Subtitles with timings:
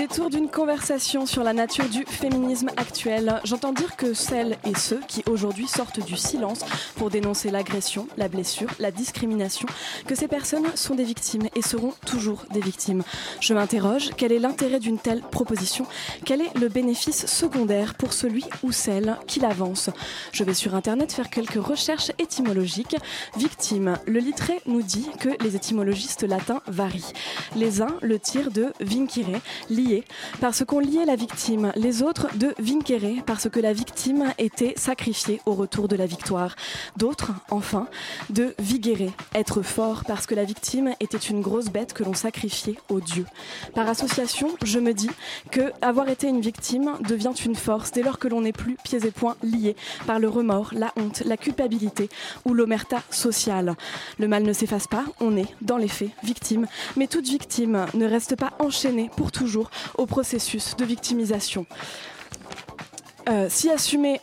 [0.00, 5.00] Détour d'une conversation sur la nature du féminisme actuel, j'entends dire que celles et ceux
[5.06, 6.60] qui aujourd'hui sortent du silence
[6.96, 9.68] pour dénoncer l'agression, la blessure, la discrimination,
[10.06, 13.02] que ces personnes sont des victimes et seront toujours des victimes.
[13.40, 15.84] Je m'interroge, quel est l'intérêt d'une telle proposition?
[16.24, 19.90] Quel est le bénéfice secondaire pour celui ou celle qui l'avance?
[20.32, 22.96] Je vais sur Internet faire quelques recherches étymologiques.
[23.36, 27.12] Victime, le littré nous dit que les étymologistes latins varient.
[27.54, 29.89] Les uns le tirent de vincere, lié,
[30.40, 35.40] parce qu'on liait la victime, les autres de vincere, parce que la victime était sacrifiée
[35.46, 36.56] au retour de la victoire.
[36.96, 37.86] D'autres, enfin,
[38.30, 42.76] de vigere, être fort, parce que la victime était une grosse bête que l'on sacrifiait
[42.88, 43.26] au Dieu.
[43.74, 45.10] Par association, je me dis
[45.50, 49.06] que avoir été une victime devient une force dès lors que l'on n'est plus pieds
[49.06, 52.08] et poings liés par le remords, la honte, la culpabilité
[52.44, 53.76] ou l'omerta sociale.
[54.18, 56.66] Le mal ne s'efface pas, on est, dans les faits, victime,
[56.96, 61.66] mais toute victime ne reste pas enchaînée pour toujours au processus de victimisation.
[63.28, 63.48] Euh,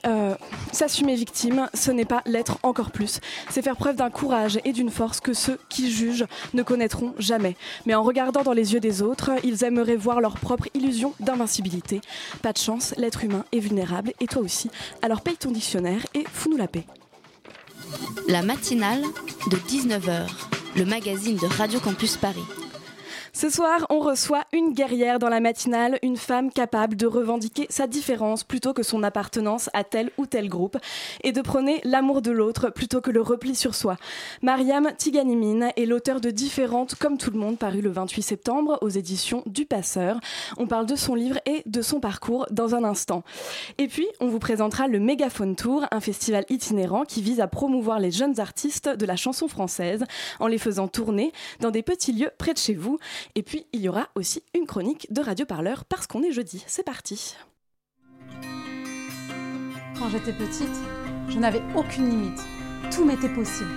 [0.06, 0.36] euh,
[0.72, 3.20] s'assumer victime, ce n'est pas l'être encore plus.
[3.50, 7.56] C'est faire preuve d'un courage et d'une force que ceux qui jugent ne connaîtront jamais.
[7.86, 12.02] Mais en regardant dans les yeux des autres, ils aimeraient voir leur propre illusion d'invincibilité.
[12.42, 14.70] Pas de chance, l'être humain est vulnérable et toi aussi.
[15.02, 16.86] Alors paye ton dictionnaire et fous-nous la paix.
[18.28, 19.04] La matinale
[19.50, 20.28] de 19h,
[20.76, 22.44] le magazine de Radio Campus Paris.
[23.38, 27.86] Ce soir, on reçoit une guerrière dans la matinale, une femme capable de revendiquer sa
[27.86, 30.76] différence plutôt que son appartenance à tel ou tel groupe
[31.24, 33.98] et de prôner l'amour de l'autre plutôt que le repli sur soi.
[34.42, 38.90] Mariam Tiganimine est l'auteur de Différentes comme tout le monde paru le 28 septembre aux
[38.90, 40.20] éditions du Passeur.
[40.58, 43.22] On parle de son livre et de son parcours dans un instant.
[43.78, 48.00] Et puis, on vous présentera le Mégaphone Tour, un festival itinérant qui vise à promouvoir
[48.00, 50.06] les jeunes artistes de la chanson française
[50.40, 52.98] en les faisant tourner dans des petits lieux près de chez vous.
[53.36, 56.64] Et puis, il y aura aussi une chronique de Radio Parleur parce qu'on est jeudi.
[56.68, 57.36] C'est parti.
[60.00, 60.76] Quand j'étais petite,
[61.28, 62.40] je n'avais aucune limite.
[62.92, 63.72] Tout m'était possible.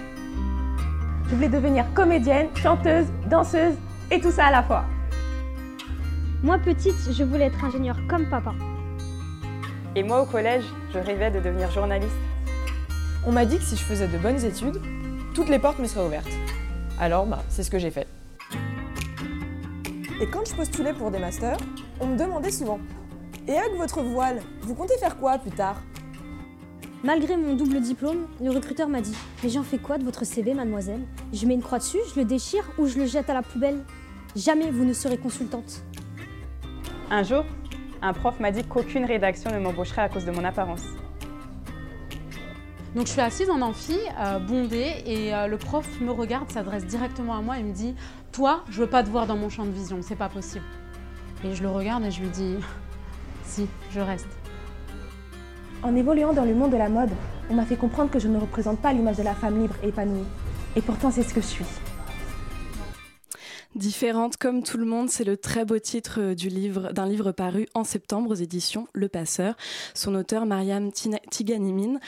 [1.28, 3.74] Je voulais devenir comédienne, chanteuse, danseuse
[4.10, 4.84] et tout ça à la fois.
[6.42, 8.54] Moi petite, je voulais être ingénieure comme papa.
[9.94, 12.16] Et moi au collège, je rêvais de devenir journaliste.
[13.26, 14.80] On m'a dit que si je faisais de bonnes études,
[15.34, 16.30] toutes les portes me seraient ouvertes.
[16.98, 18.06] Alors, bah, c'est ce que j'ai fait.
[20.20, 21.56] Et quand je postulais pour des masters,
[21.98, 22.78] on me demandait souvent
[23.48, 25.80] Et avec votre voile, vous comptez faire quoi plus tard?
[27.02, 30.52] Malgré mon double diplôme, le recruteur m'a dit Mais j'en fais quoi de votre CV,
[30.52, 31.00] mademoiselle?
[31.32, 33.82] Je mets une croix dessus, je le déchire ou je le jette à la poubelle?
[34.36, 35.82] Jamais vous ne serez consultante.
[37.10, 37.44] Un jour,
[38.02, 40.84] un prof m'a dit qu'aucune rédaction ne m'embaucherait à cause de mon apparence.
[42.94, 46.84] Donc je suis assise en amphi, euh, bondée, et euh, le prof me regarde, s'adresse
[46.84, 47.94] directement à moi et me dit
[48.32, 50.64] Toi, je veux pas te voir dans mon champ de vision, c'est pas possible.
[51.44, 52.56] Et je le regarde et je lui dis
[53.44, 54.28] Si, je reste.
[55.82, 57.10] En évoluant dans le monde de la mode,
[57.50, 59.88] on m'a fait comprendre que je ne représente pas l'image de la femme libre et
[59.88, 60.26] épanouie.
[60.76, 61.64] Et pourtant, c'est ce que je suis.
[63.76, 67.30] Différente comme tout le monde, c'est le très beau titre euh, du livre d'un livre
[67.30, 69.54] paru en septembre aux éditions Le Passeur.
[69.94, 70.90] Son auteur Mariam
[71.30, 72.00] Tiganimine,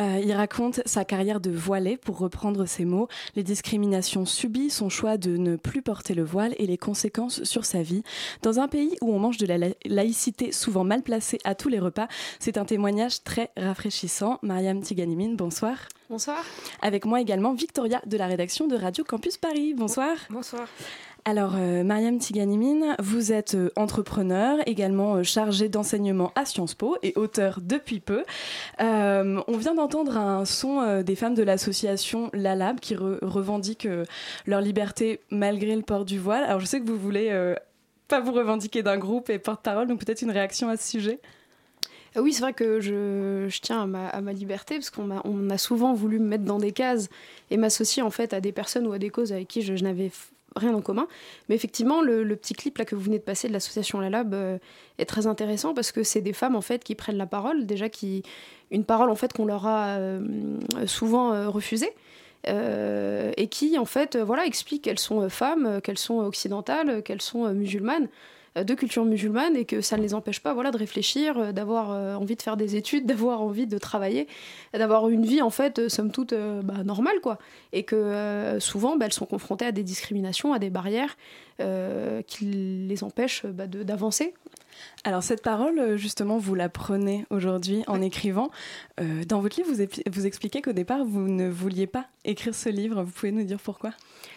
[0.00, 4.88] euh, il raconte sa carrière de voilée, pour reprendre ses mots, les discriminations subies, son
[4.88, 8.02] choix de ne plus porter le voile et les conséquences sur sa vie.
[8.40, 11.80] Dans un pays où on mange de la- laïcité souvent mal placée à tous les
[11.80, 12.08] repas,
[12.38, 14.38] c'est un témoignage très rafraîchissant.
[14.40, 15.76] Mariam Tiganimine, bonsoir.
[16.08, 16.42] Bonsoir.
[16.82, 19.74] Avec moi également Victoria de la rédaction de Radio Campus Paris.
[19.74, 20.16] Bonsoir.
[20.30, 20.66] Bonsoir.
[21.26, 26.96] Alors, euh, Mariam Tiganimine, vous êtes euh, entrepreneur, également euh, chargée d'enseignement à Sciences Po
[27.02, 28.24] et auteur depuis peu.
[28.78, 33.88] On vient d'entendre un son des femmes de l'association La Lab qui re- revendiquent
[34.46, 36.44] leur liberté malgré le port du voile.
[36.44, 37.30] Alors, je sais que vous voulez
[38.08, 41.20] pas vous revendiquer d'un groupe et porte-parole, donc peut-être une réaction à ce sujet.
[42.16, 46.26] Oui, c'est vrai que je, tiens à ma, liberté parce qu'on a souvent voulu me
[46.26, 47.08] mettre dans des cases
[47.50, 49.84] et m'associer en fait à des personnes ou à des causes avec qui je, je
[49.84, 50.10] n'avais
[50.56, 51.06] rien en commun.
[51.48, 54.34] Mais effectivement, le, petit clip là que vous venez de passer de l'association La Lab
[54.34, 54.58] euh,
[54.98, 57.88] est très intéressant parce que c'est des femmes en fait qui prennent la parole, déjà
[57.88, 58.22] qui
[58.70, 60.20] une parole en fait qu'on leur a euh,
[60.86, 61.92] souvent euh, refusée
[62.46, 68.08] et qui en fait voilà explique qu'elles sont femmes, qu'elles sont occidentales, qu'elles sont musulmanes.
[68.58, 71.52] Euh, de culture musulmane et que ça ne les empêche pas voilà, de réfléchir, euh,
[71.52, 74.26] d'avoir euh, envie de faire des études, d'avoir envie de travailler,
[74.74, 77.20] d'avoir une vie en fait, somme toute, bah, normale.
[77.22, 77.38] quoi.
[77.72, 81.16] Et que souvent, bah, elles sont confrontées à des discriminations, à des barrières
[82.26, 82.44] qui
[82.88, 84.34] les empêchent bah, d'avancer.
[85.04, 88.50] Alors cette parole, justement, vous la prenez aujourd'hui en écrivant.
[88.98, 93.02] dans votre livre, vous, vous expliquez qu'au départ, vous ne vouliez pas écrire ce livre.
[93.02, 93.90] Vous pouvez nous dire pourquoi?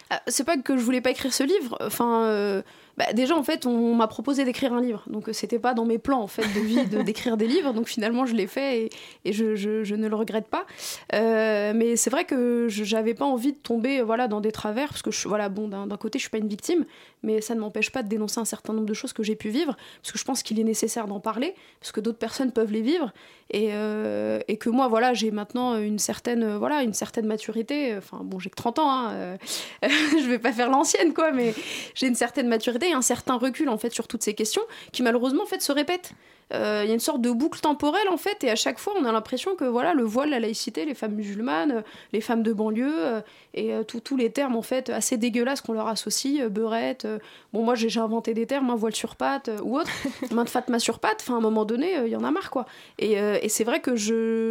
[0.10, 1.78] Ah, C'est pas que je voulais pas écrire ce livre.
[1.82, 2.64] Enfin,
[2.96, 5.04] bah, déjà en fait on m'a proposé d'écrire un livre.
[5.08, 7.74] Donc euh, c'était pas dans mes plans en fait de vie de, d'écrire des livres.
[7.74, 8.90] Donc finalement je l'ai fait et,
[9.26, 10.66] et je, je, je, ne le regrette pas.
[11.14, 15.02] Euh, mais c'est vrai que j'avais pas envie de tomber voilà dans des travers parce
[15.02, 16.86] que je, voilà bon d'un, côté je suis pas une victime.
[17.24, 19.50] Mais ça ne m'empêche pas de dénoncer un certain nombre de choses que j'ai pu
[19.50, 19.76] vivre.
[20.02, 22.82] Parce que je pense qu'il est nécessaire d'en parler parce que d'autres personnes peuvent les
[22.82, 23.12] vivre
[23.52, 28.22] et, euh, et que moi voilà j'ai maintenant une certaine voilà une certaine maturité enfin
[28.24, 29.38] bon j'ai que 30 ans hein,
[29.84, 31.54] je vais pas faire l'ancienne quoi mais
[31.94, 35.44] j'ai une certaine maturité un certain recul en fait sur toutes ces questions qui malheureusement
[35.44, 36.14] en fait se répètent.
[36.54, 38.94] Euh, il y a une sorte de boucle temporelle en fait et à chaque fois
[39.00, 42.54] on a l'impression que voilà le voile, la laïcité, les femmes musulmanes, les femmes de
[42.54, 43.22] banlieue euh,
[43.54, 47.08] et euh, tous les termes en fait assez dégueulasses qu'on leur associe, beurette.
[47.54, 49.16] bon moi j'ai inventé des termes, hein, voile sur
[49.64, 49.92] ou autre,
[50.32, 51.20] main de Fatma sur patte.
[51.22, 52.66] Enfin à un moment donné il y en a marre quoi.
[53.00, 53.96] Et, et c'est vrai que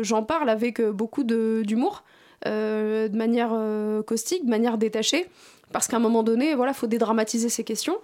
[0.02, 2.02] j'en parle avec beaucoup d'humour.
[2.44, 3.56] de manière
[4.06, 5.28] caustique, de manière détachée,
[5.72, 7.98] parce qu'à un moment donné, voilà, faut dédramatiser ces questions.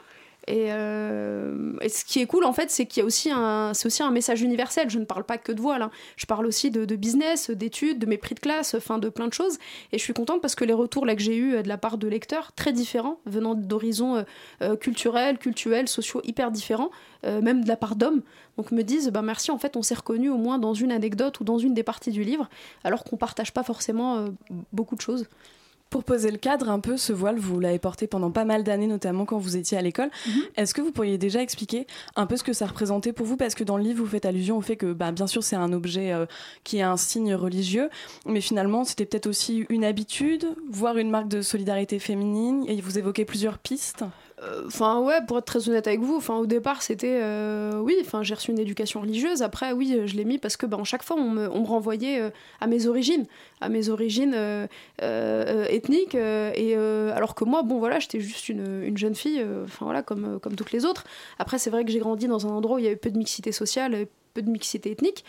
[0.48, 4.02] Euh, et, ce qui est cool, en fait, c'est qu'il y a aussi un, aussi
[4.02, 4.88] un message universel.
[4.90, 5.82] Je ne parle pas que de voile.
[5.82, 5.90] Hein.
[6.16, 9.32] Je parle aussi de, business, d'études, de mes prix de classe, enfin de plein de
[9.32, 9.58] choses.
[9.92, 11.98] Et je suis contente parce que les retours là que j'ai eu de la part
[11.98, 14.22] de lecteurs très différents, venant d'horizons euh,
[14.62, 15.38] euh, culturels,
[15.88, 16.90] sociaux hyper différents,
[17.24, 18.22] même de la part d'hommes,
[18.56, 21.40] donc me disent, bah merci, en fait, on s'est reconnu au moins dans une anecdote
[21.40, 22.48] ou dans une des parties du livre,
[22.84, 24.26] alors qu'on partage pas forcément
[24.72, 25.26] beaucoup de choses.
[25.90, 28.87] Pour poser le cadre un peu, ce voile, vous l'avez porté pendant pas mal d'années,
[28.87, 30.11] notamment quand vous étiez à l'école.
[30.26, 30.43] Mhm.
[30.56, 33.37] Est-ce que vous pourriez déjà expliquer un peu ce que ça représentait pour vous?
[33.38, 35.56] Parce que dans le livre, vous faites allusion au fait que, bah, bien sûr, c'est
[35.56, 36.26] un objet euh,
[36.62, 37.88] qui est un signe religieux,
[38.26, 42.99] mais finalement, c'était peut-être aussi une habitude, voire une marque de solidarité féminine, et vous
[42.99, 44.05] évoquez plusieurs pistes.
[44.43, 47.96] Euh, enfin ouais, pour être très honnête avec vous, enfin au départ c'était euh, oui,
[48.00, 49.43] enfin j'ai reçu une éducation religieuse.
[49.43, 52.20] Après oui, je l'ai mis parce que ben chaque fois on me, on me renvoyait
[52.20, 52.31] euh,
[52.61, 53.26] à mes origines,
[53.61, 54.37] à mes origines
[55.00, 56.14] ethniques.
[56.14, 60.38] et alors que moi bon voilà j'étais juste une, une, jeune fille, enfin voilà comme
[60.40, 61.05] comme toutes les autres.
[61.38, 63.19] Après c'est vrai que j'ai grandi dans un endroit où il y avait peu de
[63.19, 65.25] mixité sociale, peu de mixité ethnique.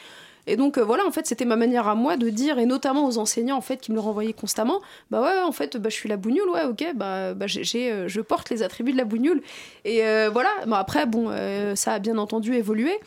[0.47, 3.05] Et donc euh, voilà, en fait, c'était ma manière à moi de dire, et notamment
[3.05, 4.81] aux enseignants en fait qui me le renvoyaient constamment,
[5.11, 8.07] bah ouais, en fait, bah, je suis la bougnoule, ouais, ok, bah, bah j'ai, euh,
[8.07, 9.41] je porte les attributs de la bougnoule.
[9.85, 11.31] Et euh, voilà, bon, après, bon,
[11.75, 12.99] ça a bien entendu évolué.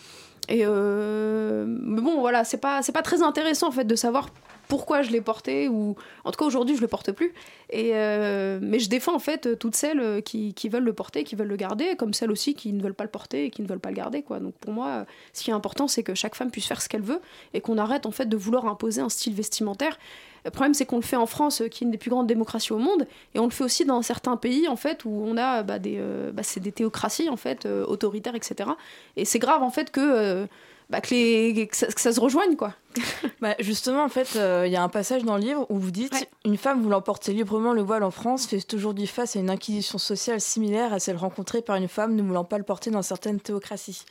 [0.49, 4.29] Et mais bon, voilà, c'est pas, c'est pas très intéressant en fait de savoir
[4.69, 7.33] pourquoi je l'ai porté ou en tout cas aujourd'hui je le porte plus.
[7.71, 11.37] Et euh, mais je défends en fait toutes celles qui, qui, veulent le porter qui
[11.37, 13.67] veulent le garder comme celles aussi qui ne veulent pas le porter et qui ne
[13.67, 14.41] veulent pas le garder quoi.
[14.41, 17.03] Donc pour moi ce qui est important c'est que chaque femme puisse faire ce qu'elle
[17.03, 17.21] veut
[17.55, 19.99] et qu'on arrête en fait de vouloir imposer un style vestimentaire.
[20.45, 22.73] Le problème, c'est qu'on le fait en France, qui est une des plus grandes démocraties
[22.73, 25.63] au monde, et on le fait aussi dans certains pays, en fait, où on a
[25.63, 28.71] bah, des, euh, bah, c'est des théocraties, en fait, euh, autoritaires, etc.
[29.17, 30.49] Et c'est grave, en fait, que
[30.93, 32.75] bah, que, les, que, ça, se rejoigne quoi.
[33.41, 35.91] bah, justement en fait euh, il y a un passage dans le livre où vous
[35.91, 39.49] dites une femme voulant porter librement le voile en France fait aujourd'hui face à une
[39.49, 43.01] inquisition sociale similaire à celle rencontrée par une femme ne voulant pas le porter dans
[43.01, 44.05] certaines théocraties.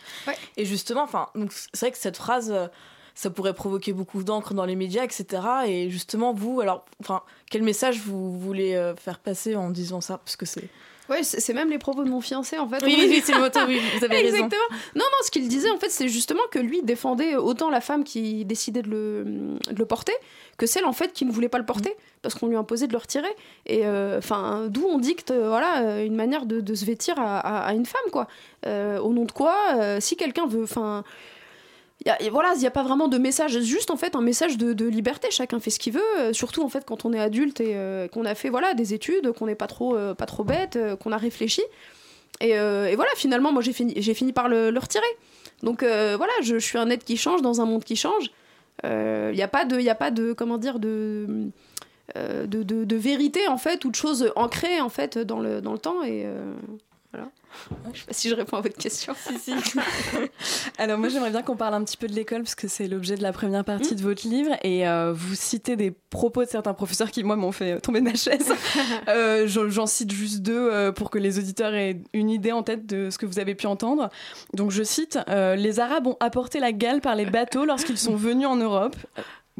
[0.57, 1.29] Et justement enfin
[1.73, 2.65] c'est vrai que cette phrase euh,
[3.13, 5.43] ça pourrait provoquer beaucoup d'encre dans les médias, etc.
[5.67, 10.17] Et justement, vous, alors, enfin, quel message vous voulez euh, faire passer en disant ça?
[10.17, 10.69] Parce que c'est.
[11.09, 12.83] Ouais, c'est même les propos de mon fiancé en fait.
[12.85, 14.27] Oui, oui, c'est le moteur, oui, vous avez raison.
[14.27, 14.61] Exactement.
[14.95, 18.03] Non, non, ce qu'il disait en fait, c'est justement que lui défendait autant la femme
[18.03, 19.23] qui décidait de le,
[19.71, 20.13] de le porter
[20.57, 22.91] que celle en fait qui ne voulait pas le porter parce qu'on lui imposait de
[22.91, 23.35] le retirer.
[23.65, 27.15] Et euh, enfin, d'où on dicte euh, voilà euh, une manière de, de se vêtir
[27.17, 28.27] à, à, une femme quoi.
[28.67, 29.55] au nom de quoi
[29.99, 31.03] Si quelqu'un veut, enfin
[32.31, 35.29] voilà, il n'y a pas vraiment de message, juste en fait un message de, liberté.
[35.31, 38.07] Chacun fait ce qu'il veut, euh, surtout en fait quand on est adulte et euh,
[38.07, 41.11] qu'on a fait voilà des études, qu'on n'est pas trop euh, pas trop bête, qu'on
[41.11, 41.61] a réfléchi.
[42.39, 42.55] Et,
[42.95, 45.05] voilà, finalement, moi j'ai fini j'ai fini par le, retirer.
[45.61, 48.31] Donc voilà, je, suis un être qui change dans un monde qui change.
[48.83, 51.51] Il n'y a pas de il a pas de comment dire de
[52.15, 55.79] de, de, vérité en fait ou de choses ancrées en fait dans le dans le
[55.79, 56.25] temps et
[57.11, 57.29] voilà.
[57.93, 59.13] Je sais pas si je réponds à votre question.
[59.15, 59.53] si, si.
[60.77, 63.15] Alors moi j'aimerais bien qu'on parle un petit peu de l'école parce que c'est l'objet
[63.15, 66.73] de la première partie de votre livre et euh, vous citez des propos de certains
[66.73, 68.53] professeurs qui moi m'ont fait tomber de ma chaise.
[69.07, 72.85] Euh, j'en cite juste deux euh, pour que les auditeurs aient une idée en tête
[72.85, 74.09] de ce que vous avez pu entendre.
[74.53, 78.47] Donc je cite Les Arabes ont apporté la gale par les bateaux lorsqu'ils sont venus
[78.47, 78.95] en Europe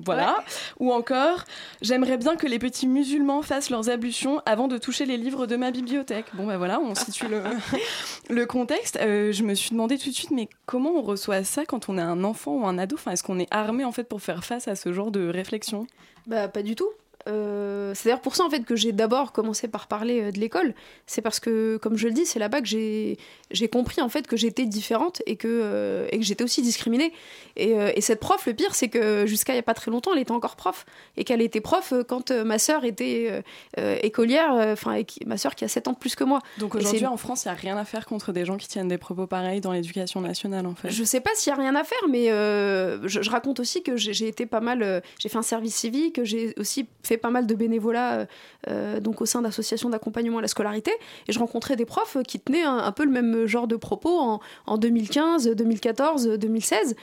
[0.05, 0.43] voilà.
[0.79, 1.43] Ou encore,
[1.81, 5.55] j'aimerais bien que les petits musulmans fassent leurs ablutions avant de toucher les livres de
[5.55, 6.25] ma bibliothèque.
[6.33, 7.41] Bon, ben voilà, on situe le,
[8.29, 8.97] le contexte.
[9.01, 11.97] Euh, je me suis demandé tout de suite, mais comment on reçoit ça quand on
[11.97, 12.95] est un enfant ou un ado?
[12.95, 15.87] Enfin, Est-ce qu'on est armé en fait pour faire face à ce genre de réflexion?
[16.27, 16.89] Bah, pas du tout.
[17.27, 20.39] Euh, c'est d'ailleurs pour ça en fait que j'ai d'abord commencé par parler euh, de
[20.39, 20.73] l'école.
[21.05, 23.17] C'est parce que, comme je le dis, c'est là-bas que j'ai
[23.51, 27.13] j'ai compris en fait que j'étais différente et que euh, et que j'étais aussi discriminée.
[27.57, 30.13] Et, et, cette prof, le pire, c'est que jusqu'à il y a pas très longtemps,
[30.13, 30.85] elle était encore prof
[31.17, 33.43] et qu'elle était prof quand ma sœur était
[33.77, 34.53] écolière.
[34.53, 36.39] Enfin, ma sœur qui a 7 ans de plus que moi.
[36.57, 38.87] Donc aujourd'hui en France, il y a rien à faire contre des gens qui tiennent
[38.87, 40.89] des propos pareils dans l'éducation nationale en fait.
[40.89, 43.97] Je sais pas s'il y a rien à faire, mais je, je, raconte aussi que
[43.97, 45.03] j'ai été pas mal.
[45.19, 48.25] j'ai fait un service civique, j'ai aussi fait pas mal de bénévolat euh,
[48.69, 50.91] euh, donc au sein d'associations d'accompagnement à la scolarité
[51.27, 54.39] et je rencontrais des profs qui tenaient un, peu le même genre de propos en,
[54.65, 56.95] en 2015, 2014, 2016.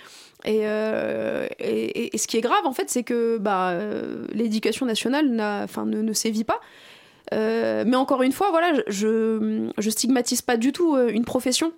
[0.45, 3.77] Et, ce qui est grave, en fait, c'est que bah,
[4.33, 6.61] l'éducation nationale ne, ne sévit pas.
[7.33, 11.73] Euh, mais encore une fois, voilà, je, je stigmatise pas du tout une profession.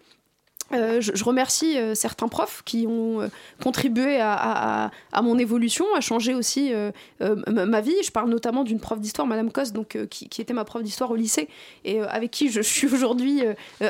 [0.72, 3.28] Euh, je, remercie euh, certains profs qui ont euh,
[3.62, 4.90] contribué à,
[5.22, 6.72] mon évolution, à changer aussi
[7.20, 7.94] ma vie.
[8.02, 11.16] Je parle notamment d'une prof d'histoire, Madame Cos, donc, qui, était ma prof d'histoire au
[11.16, 11.48] lycée
[11.84, 13.42] et avec qui je suis aujourd'hui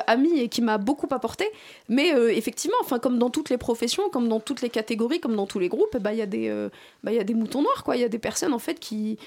[0.06, 1.46] amie et qui m'a beaucoup apporté.
[1.88, 5.46] Mais effectivement, enfin, comme dans toutes les professions, comme dans toutes les catégories, comme dans
[5.46, 6.68] tous les groupes, bah, il y, a des,
[7.04, 7.84] bah, y a des moutons noirs.
[7.94, 9.18] Il y a des personnes en fait, qui,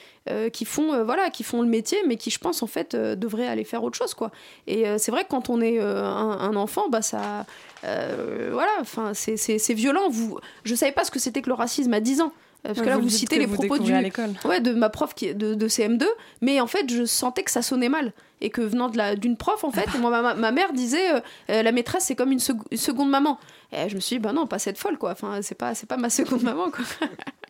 [0.53, 3.63] qui, font, voilà, qui font le métier, mais qui, je pense, en fait, devraient aller
[3.63, 4.13] faire autre chose.
[4.13, 4.31] Quoi.
[4.67, 7.45] Et c'est vrai que quand on est un, un, enfant, bah, ça
[7.85, 10.09] euh, voilà, enfin, c'est violent.
[10.09, 12.33] Vous, je savais pas ce que c'était que le racisme à 10 ans.
[12.65, 15.53] Euh, parce que là, vous, citez les propos du, ouais, de ma prof qui, de,
[15.53, 16.05] de CM2,
[16.39, 19.71] mais en fait, je sentais que ça sonnait mal et que venant d'une prof, en
[19.71, 21.11] fait, moi, ma, mère disait
[21.49, 23.37] euh, la maîtresse c'est comme une, seconde maman.
[23.73, 25.11] Et je me suis dit bah non, pas cette folle quoi.
[25.11, 26.85] Enfin, c'est pas c'est pas ma seconde maman quoi.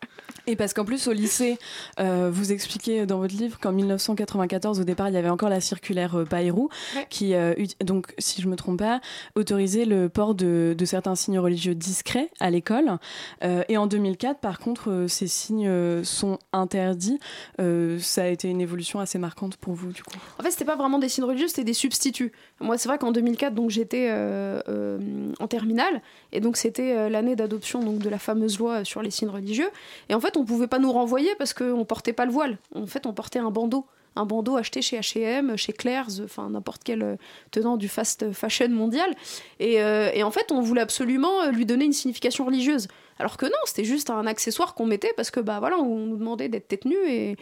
[0.46, 1.58] Et parce qu'en plus, au lycée,
[1.98, 5.60] euh, vous expliquez dans votre livre qu'en 1994, au départ, il y avait encore la
[5.60, 6.68] circulaire euh, Bayrou,
[7.08, 9.00] qui, euh, donc, si je me trompe pas,
[9.36, 12.98] autorisait le port de, de certains signes religieux discrets à l'école.
[13.42, 17.18] et en 2004, par contre, ces signes sont interdits.
[17.58, 20.76] ça a été une évolution assez marquante pour vous, du coup En fait, c'était pas
[20.76, 22.32] vraiment des signes religieux, c'était des substituts.
[22.60, 27.98] Moi, c'est vrai qu'en 2004, donc, j'étais en terminale, et donc, c'était l'année d'adoption donc,
[27.98, 29.70] de la fameuse loi sur les signes religieux.
[30.08, 32.58] Et en fait, on pouvait pas nous renvoyer parce qu'on portait pas le voile.
[32.74, 33.86] En fait, on portait un bandeau.
[34.16, 37.16] Un bandeau acheté chez H&M, chez Claire's, enfin n'importe quel euh,
[37.50, 39.12] tenant du fast fashion mondial.
[39.60, 42.86] Euh, et, en fait, on voulait absolument euh, lui donner une signification religieuse.
[43.18, 46.16] Alors que non, c'était juste un accessoire qu'on mettait parce que bah voilà, on nous
[46.16, 47.36] demandait d'être tête nue et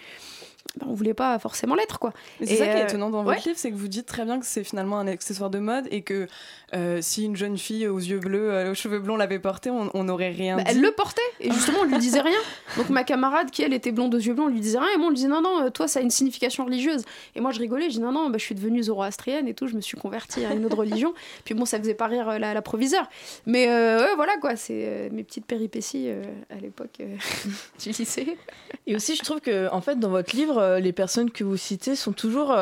[0.79, 2.15] bah, on voulait pas forcément l'être quoi.
[2.41, 4.47] C'est ça qui est étonnant dans votre livre, c'est que vous dites très bien que
[4.47, 6.27] c'est finalement un accessoire de mode et que
[6.75, 10.05] euh, si une jeune fille aux yeux bleus, euh, aux cheveux blonds l'avait porté, on
[10.05, 10.71] n'aurait rien bah, dit.
[10.71, 12.39] Elle le portait et justement on lui disait rien.
[12.79, 14.97] Donc ma camarade qui elle était blonde aux yeux blonds, on lui disait rien et
[14.97, 17.05] moi on lui disait non non, toi ça a une signification religieuse.
[17.37, 19.67] Et moi je rigolais, je dis non non, bah, je suis devenue zoroastrienne et tout,
[19.67, 21.13] je me suis convertie à une autre religion.
[21.45, 23.11] Puis bon ça faisait pas rire la, la proviseure.
[23.45, 26.09] Mais euh, voilà quoi, c'est mes petites péripéties
[26.49, 27.03] à l'époque
[27.83, 28.39] du lycée.
[28.87, 31.97] Et aussi je trouve que en fait dans votre livre les personnes que vous citez
[31.97, 32.55] sont toujours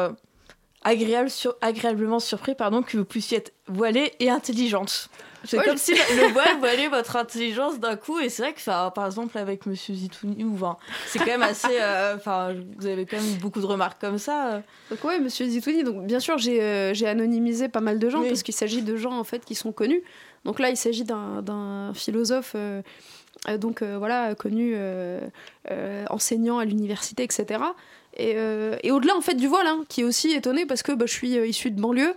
[0.83, 5.11] agréable sur, agréablement surpris pardon, que vous puissiez être voilée et intelligente.
[5.45, 9.07] C'est comme si le voile voilait votre intelligence d'un coup, et c'est vrai que, par
[9.07, 10.45] exemple, avec Monsieur Zitouni,
[11.07, 11.81] c'est quand même assez.
[11.81, 14.49] Euh, enfin, vous avez quand même beaucoup de remarques comme ça.
[14.49, 14.61] Euh.
[14.91, 18.23] Donc, ouais, Monsieur Zitouni, donc bien sûr, j'ai euh, j'ai anonymisé pas mal de gens,
[18.23, 20.03] parce qu'il s'agit de gens, en fait, qui sont connus.
[20.45, 22.55] Donc là, il s'agit d'un philosophe.
[23.59, 24.77] Donc voilà, connu,
[26.09, 27.59] enseignant à l'université, etc.
[28.19, 31.07] Euh, et, au-delà en fait du voile, hein, qui est aussi étonné parce que bah,
[31.07, 32.15] je suis euh, issu de banlieue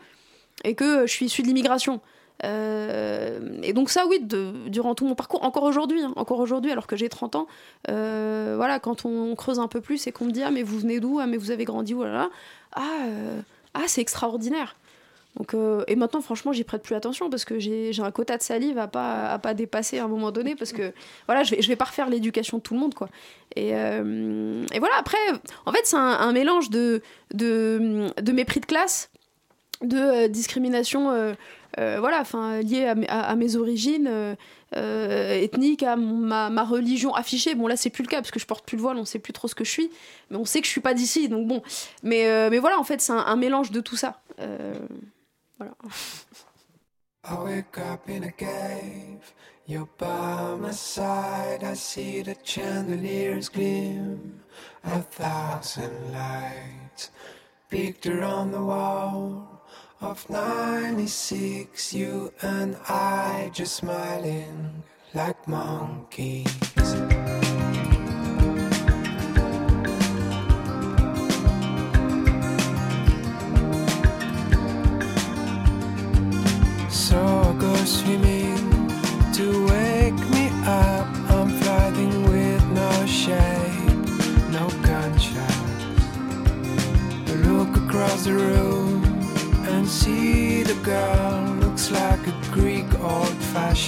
[0.63, 2.01] et que euh, je suis issu de l'immigration.
[2.43, 4.19] et donc ça, oui,
[4.67, 7.47] durant tout mon parcours, encore aujourd'hui, hein, encore aujourd'hui, alors que j'ai 30 ans,
[7.87, 10.99] voilà, quand on creuse un peu plus et qu'on me dit ah mais vous venez
[10.99, 12.29] d'où, ah mais vous avez grandi où, là,
[12.73, 12.81] ah,
[13.73, 14.75] ah c'est extraordinaire.
[15.53, 18.77] Euh, et maintenant, franchement, j'y prête plus attention parce que j'ai un quota de salive
[18.77, 20.93] à pas, pas dépasser à un moment donné parce que
[21.27, 22.93] voilà, je vais, vais pas refaire l'éducation de tout le monde.
[22.93, 23.09] Quoi.
[23.55, 25.17] Et, euh, voilà, après,
[25.65, 27.01] en fait, c'est un, mélange de,
[28.31, 29.09] mépris de classe,
[29.81, 31.35] de euh, discrimination
[31.77, 32.23] voilà,
[32.61, 34.35] liée à, mes origines.
[34.75, 37.55] ethniques, à ma, religion affichée.
[37.55, 39.19] Bon, là, c'est plus le cas parce que je porte plus le voile, on sait
[39.19, 39.89] plus trop ce que je suis,
[40.29, 41.63] mais on sait que je suis pas d'ici, donc bon.
[42.03, 44.21] Mais, voilà, en fait, c'est un, mélange de tout ça.
[45.59, 45.75] Voilà.
[47.25, 49.33] I wake up in a cave,
[49.65, 51.63] you're by my side.
[51.63, 54.41] I see the chandeliers gleam,
[54.83, 57.11] a thousand lights.
[57.69, 59.61] Picture on the wall
[60.01, 64.83] of 96, you and I just smiling
[65.13, 66.72] like monkeys.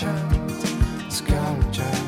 [0.06, 2.00] Fashioned sculpture.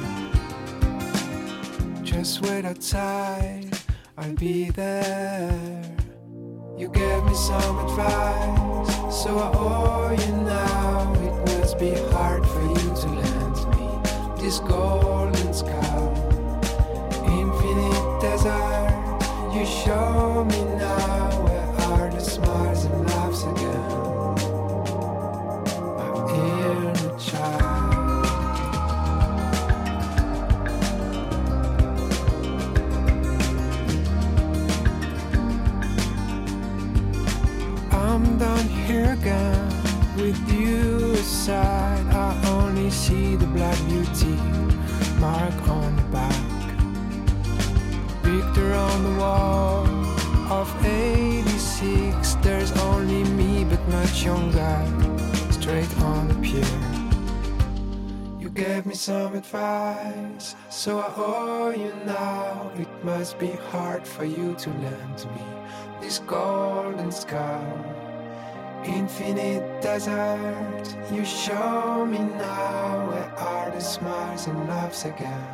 [2.04, 3.78] Just wait outside,
[4.18, 5.82] I'll be there.
[6.78, 11.14] You gave me some advice, so I owe you now.
[11.28, 13.90] It must be hard for you to lend me
[14.42, 16.00] this golden sky,
[17.26, 18.94] infinite desert.
[19.54, 21.17] You show me now
[45.28, 46.66] mark on the back.
[48.24, 49.86] Picture on the wall
[50.60, 52.36] of 86.
[52.46, 54.76] There's only me, but much younger,
[55.58, 56.80] straight on the pier.
[58.42, 62.72] You gave me some advice, so I owe you now.
[62.84, 65.46] It must be hard for you to lend me
[66.02, 67.66] this golden sky.
[68.86, 75.48] Infinite desert, you show me now where are the smiles and laughs again.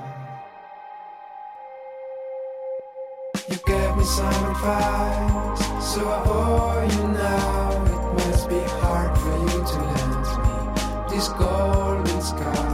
[3.50, 7.84] You gave me some advice, so I owe you now.
[7.86, 12.72] It must be hard for you to lend me this golden sky.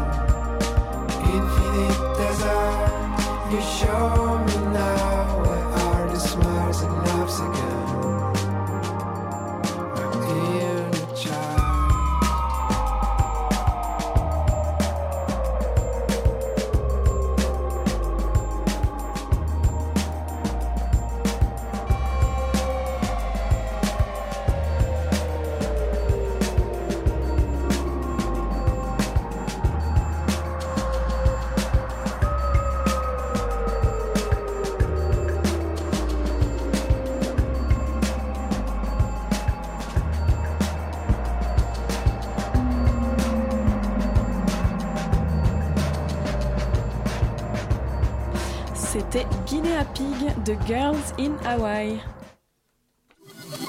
[1.38, 3.89] Infinite desert, you show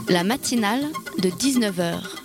[0.09, 0.87] La matinale
[1.19, 2.19] de 19h.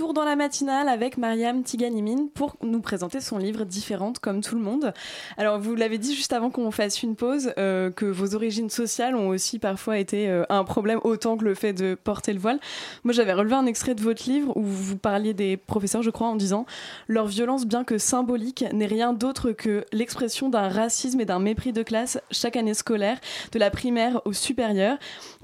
[0.00, 4.54] Retour dans la matinale avec Mariam Tiganimine pour nous présenter son livre Différente comme tout
[4.54, 4.94] le monde.
[5.36, 9.14] Alors vous l'avez dit juste avant qu'on fasse une pause euh, que vos origines sociales
[9.14, 12.60] ont aussi parfois été euh, un problème autant que le fait de porter le voile.
[13.04, 16.28] Moi j'avais relevé un extrait de votre livre où vous parliez des professeurs je crois
[16.28, 16.64] en disant
[17.06, 21.74] leur violence bien que symbolique n'est rien d'autre que l'expression d'un racisme et d'un mépris
[21.74, 23.18] de classe chaque année scolaire
[23.52, 24.96] de la primaire au supérieur.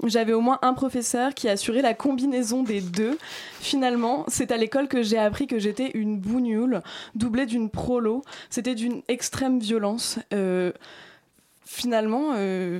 [0.03, 3.19] J'avais au moins un professeur qui assurait la combinaison des deux.
[3.59, 6.81] Finalement, c'est à l'école que j'ai appris que j'étais une bougnoule,
[7.15, 8.23] doublée d'une prolo.
[8.49, 10.19] C'était d'une extrême violence.
[10.33, 10.71] Euh,
[11.65, 12.79] finalement, euh,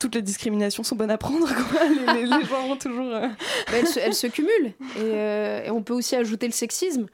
[0.00, 1.46] toutes les discriminations sont bonnes à prendre.
[1.48, 1.80] Quoi.
[2.14, 3.14] Les, les- les gens vont toujours.
[3.14, 3.28] euh,
[3.66, 4.72] Bah, elles, se, elles se cumulent.
[5.00, 7.06] Et, et on peut aussi ajouter le sexisme.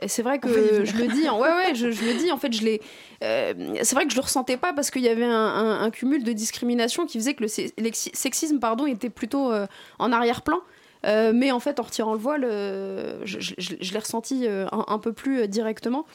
[0.00, 0.48] Et c'est vrai que
[0.84, 2.80] je le dis, en- ouais, ouais, je, je le dis, en fait, je l'ai.
[3.22, 5.90] euh, c'est vrai que je le ressentais pas parce qu'il y avait un, un- un
[5.90, 7.48] cumul de discrimination qui faisait que le
[7.92, 9.66] sexisme, pardon, était plutôt euh,
[10.00, 10.58] en arrière-plan.
[11.04, 14.46] Euh, mais en fait, en retirant le voile, euh, je, je- je- je l'ai ressenti
[14.46, 16.06] euh, un, un peu plus directement.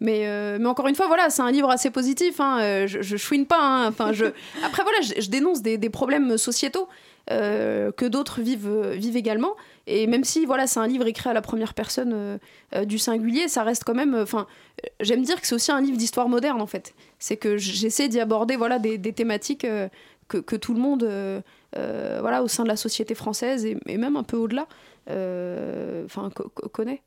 [0.00, 0.26] Mais,
[0.58, 2.38] mais encore une fois, voilà, c'est un livre assez positif.
[2.40, 3.58] hein, je, je chouine pas.
[3.60, 4.26] hein, enfin, je...
[4.64, 6.88] Après, voilà, je, dénonce des, des problèmes sociétaux
[7.30, 9.54] euh, que d'autres vivent, vivent également.
[9.88, 12.38] Et même si voilà, c'est un livre écrit à la première personne euh,
[12.74, 14.14] euh, du singulier, ça reste quand même.
[14.14, 14.46] Enfin,
[15.00, 16.94] j'aime dire que c'est aussi un livre d'histoire moderne en fait.
[17.18, 19.66] C'est que j'essaie d'y aborder voilà des, des thématiques
[20.28, 21.08] que, que tout le monde,
[22.20, 24.66] voilà, au sein de la société française et, et même un peu au-delà,
[25.10, 27.02] euh, enfin, co- co- connaît.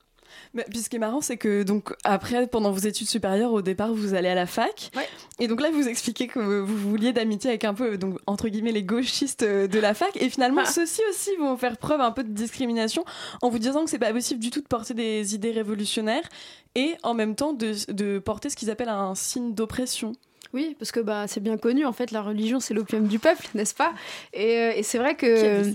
[0.53, 3.63] Mais, puis ce qui est marrant, c'est que donc après, pendant vos études supérieures, au
[3.63, 4.91] départ, vous allez à la fac.
[5.39, 8.71] Et donc là, vous expliquez que vous vouliez d'amitié avec un peu, donc entre guillemets,
[8.71, 10.15] les gauchistes euh, de la fac.
[10.17, 13.05] Et finalement, ceux-ci aussi vont faire preuve un peu de discrimination
[13.41, 16.29] en vous disant que c'est pas possible du tout de porter des idées révolutionnaires
[16.75, 20.11] et en même temps de, de porter ce qu'ils appellent un signe d'oppression.
[20.53, 23.47] Oui, parce que bah, c'est bien connu, en fait, la religion, c'est l'opium du peuple,
[23.53, 23.93] n'est-ce pas?
[24.33, 25.63] Et, euh, et c'est vrai que...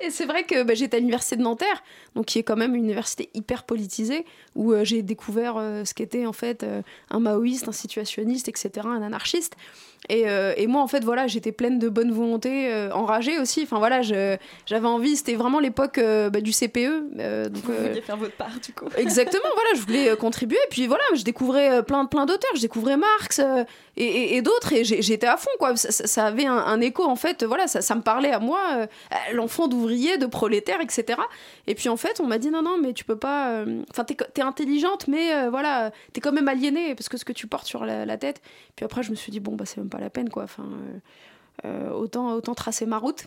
[0.00, 1.82] Et c'est vrai que bah, j'étais à l'université de Nanterre,
[2.16, 4.24] donc qui est quand même une université hyper politisée,
[4.56, 6.66] où euh, j'ai découvert euh, ce qu'était en fait
[7.10, 9.56] un maoïste, un situationniste, etc., un anarchiste.
[10.08, 13.62] Et, euh, et moi, en fait, voilà, j'étais pleine de bonne volonté, euh, enragée aussi.
[13.62, 15.16] Enfin voilà, j'avais envie.
[15.16, 17.48] C'était vraiment l'époque euh, bah, du CPE.
[17.48, 18.86] donc, Vous vouliez faire votre part, du coup.
[18.96, 20.56] Exactement, voilà, je voulais contribuer.
[20.64, 22.50] Et puis voilà, je découvrais plein, plein d'auteurs.
[22.56, 24.72] Je découvrais Marx et, et- et d'autres.
[24.72, 25.76] Et j'étais à fond, quoi.
[25.76, 27.44] Ça, ça- ça avait un, un écho, en fait.
[27.44, 28.88] Voilà, ça, ça me parlait à moi,
[29.32, 31.20] l'enfant d'ouvrier, de prolétaire, etc.
[31.68, 33.62] Et puis en fait, on m'a dit non, non, mais tu peux pas.
[33.90, 37.46] Enfin, t'es t'es intelligente, mais voilà, t'es quand même aliénée parce que ce que tu
[37.46, 38.42] portes sur la, la tête.
[38.74, 40.44] Puis après, je me suis dit bon, bah, c'est même pas la peine, quoi.
[40.44, 40.98] Enfin, euh,
[41.66, 43.26] euh, autant, autant tracer ma route.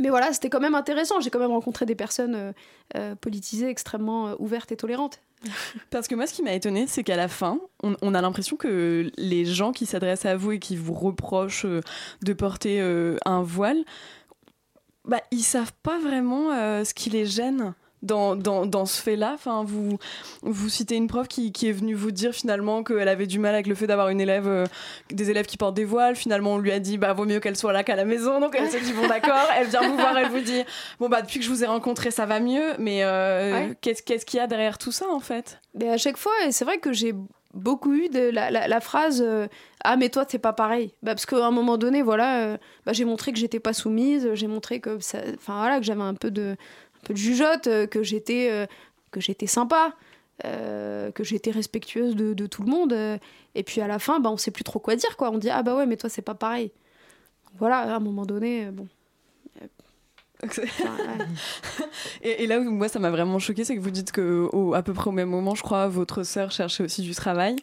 [0.00, 1.20] Mais voilà, c'était quand même intéressant.
[1.20, 2.52] J'ai quand même rencontré des personnes
[2.96, 5.20] euh, politisées extrêmement ouvertes et tolérantes.
[5.90, 9.10] Parce que moi, ce qui m'a étonné, c'est qu'à la fin, on, a l'impression que
[9.16, 11.66] les gens qui s'adressent à vous et qui vous reprochent
[12.22, 12.80] de porter
[13.24, 13.84] un voile,
[15.04, 16.50] bah, ils savent pas vraiment
[16.84, 17.74] ce qui les gêne.
[18.00, 19.98] Dans, dans, dans ce fait-là, enfin, vous,
[20.42, 23.54] vous citez une prof qui, qui est venue vous dire finalement qu'elle avait du mal
[23.54, 24.66] avec le fait d'avoir une élève, euh,
[25.10, 26.14] des élèves qui portent des voiles.
[26.14, 28.38] Finalement, on lui a dit bah vaut mieux qu'elle soit là qu'à la maison.
[28.40, 29.48] Donc elle s'est dit bon d'accord.
[29.58, 30.62] Elle vient vous voir, elle vous dit
[31.00, 32.74] bon bah depuis que je vous ai rencontré ça va mieux.
[32.78, 33.76] Mais euh, Ouais.
[33.80, 35.58] qu'est-ce qu'il y a derrière tout ça en fait?
[35.74, 37.14] Mais à chaque fois, c'est vrai que j'ai
[37.54, 39.48] beaucoup eu de la, la- la phrase euh,
[39.82, 40.92] Ah, mais toi, c'est pas pareil.
[41.02, 42.56] Bah, parce qu'à un moment donné, voilà, euh,
[42.86, 46.14] bah, j'ai montré que j'étais pas soumise, j'ai montré que, enfin, voilà, que j'avais un
[46.14, 46.56] peu de,
[47.08, 48.66] peu de jugeote, euh, que j'étais euh,
[49.10, 49.92] que j'étais sympa.
[50.44, 52.92] euh, que j'étais respectueuse de, de tout le monde
[53.56, 55.30] et puis à la fin bah on sait plus trop quoi dire quoi.
[55.32, 56.70] On dit ah bah ouais mais toi c'est pas pareil.
[57.58, 58.86] Voilà à un moment donné bon.
[62.22, 64.74] Et, et là où moi ça m'a vraiment choqué, c'est que vous dites que au-
[64.74, 67.56] à peu près au même moment, je crois, votre sœur cherchait aussi du travail.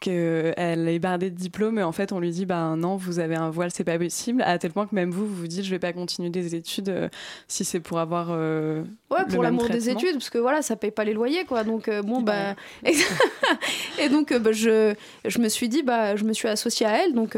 [0.00, 3.34] Qu'elle est bardée de diplômes et en fait on lui dit bah non vous avez
[3.34, 5.70] un voile c'est pas possible à tel point que même vous vous vous dites je
[5.70, 7.08] vais pas continuer des études euh,
[7.46, 10.76] si c'est pour avoir euh, Ouais, le pour l'amour des études, parce que voilà, ça
[10.76, 11.64] paye pas les loyers, quoi.
[11.64, 12.54] Donc, euh, bon, bah.
[13.98, 17.14] et donc, bah, je, je me suis dit, bah, je me suis associée à elle.
[17.14, 17.36] Donc,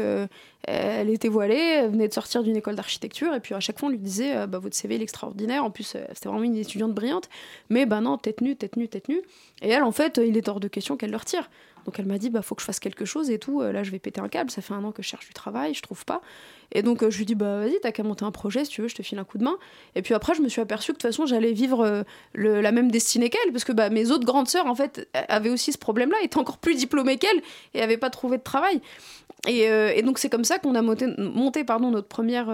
[0.63, 3.33] elle était voilée, elle venait de sortir d'une école d'architecture.
[3.33, 5.63] Et puis, à chaque fois, on lui disait, bah, votre CV, il est extraordinaire.
[5.63, 7.29] En plus, c'était vraiment une étudiante brillante.
[7.69, 9.21] Mais, bah, non, tête nue, tête nue, tête nue.
[9.61, 11.49] Et elle, en fait, il est hors de question qu'elle le retire.
[11.85, 13.61] Donc, elle m'a dit, bah, faut que je fasse quelque chose et tout.
[13.61, 14.51] Euh, Là, je vais péter un câble.
[14.51, 16.21] Ça fait un an que je cherche du travail, je trouve pas.
[16.73, 18.81] Et donc, euh, je lui dis, bah, vas-y, t'as qu'à monter un projet, si tu
[18.81, 19.57] veux, je te file un coup de main.
[19.95, 22.71] Et puis après, je me suis aperçue que de toute façon, j'allais vivre euh, la
[22.71, 25.77] même destinée qu'elle, parce que bah, mes autres grandes sœurs, en fait, avaient aussi ce
[25.77, 27.41] problème-là, étaient encore plus diplômées qu'elle
[27.73, 28.81] et n'avaient pas trouvé de travail.
[29.47, 32.47] Et, donc, c'est comme ça qu'on a monté, pardon, notre, première,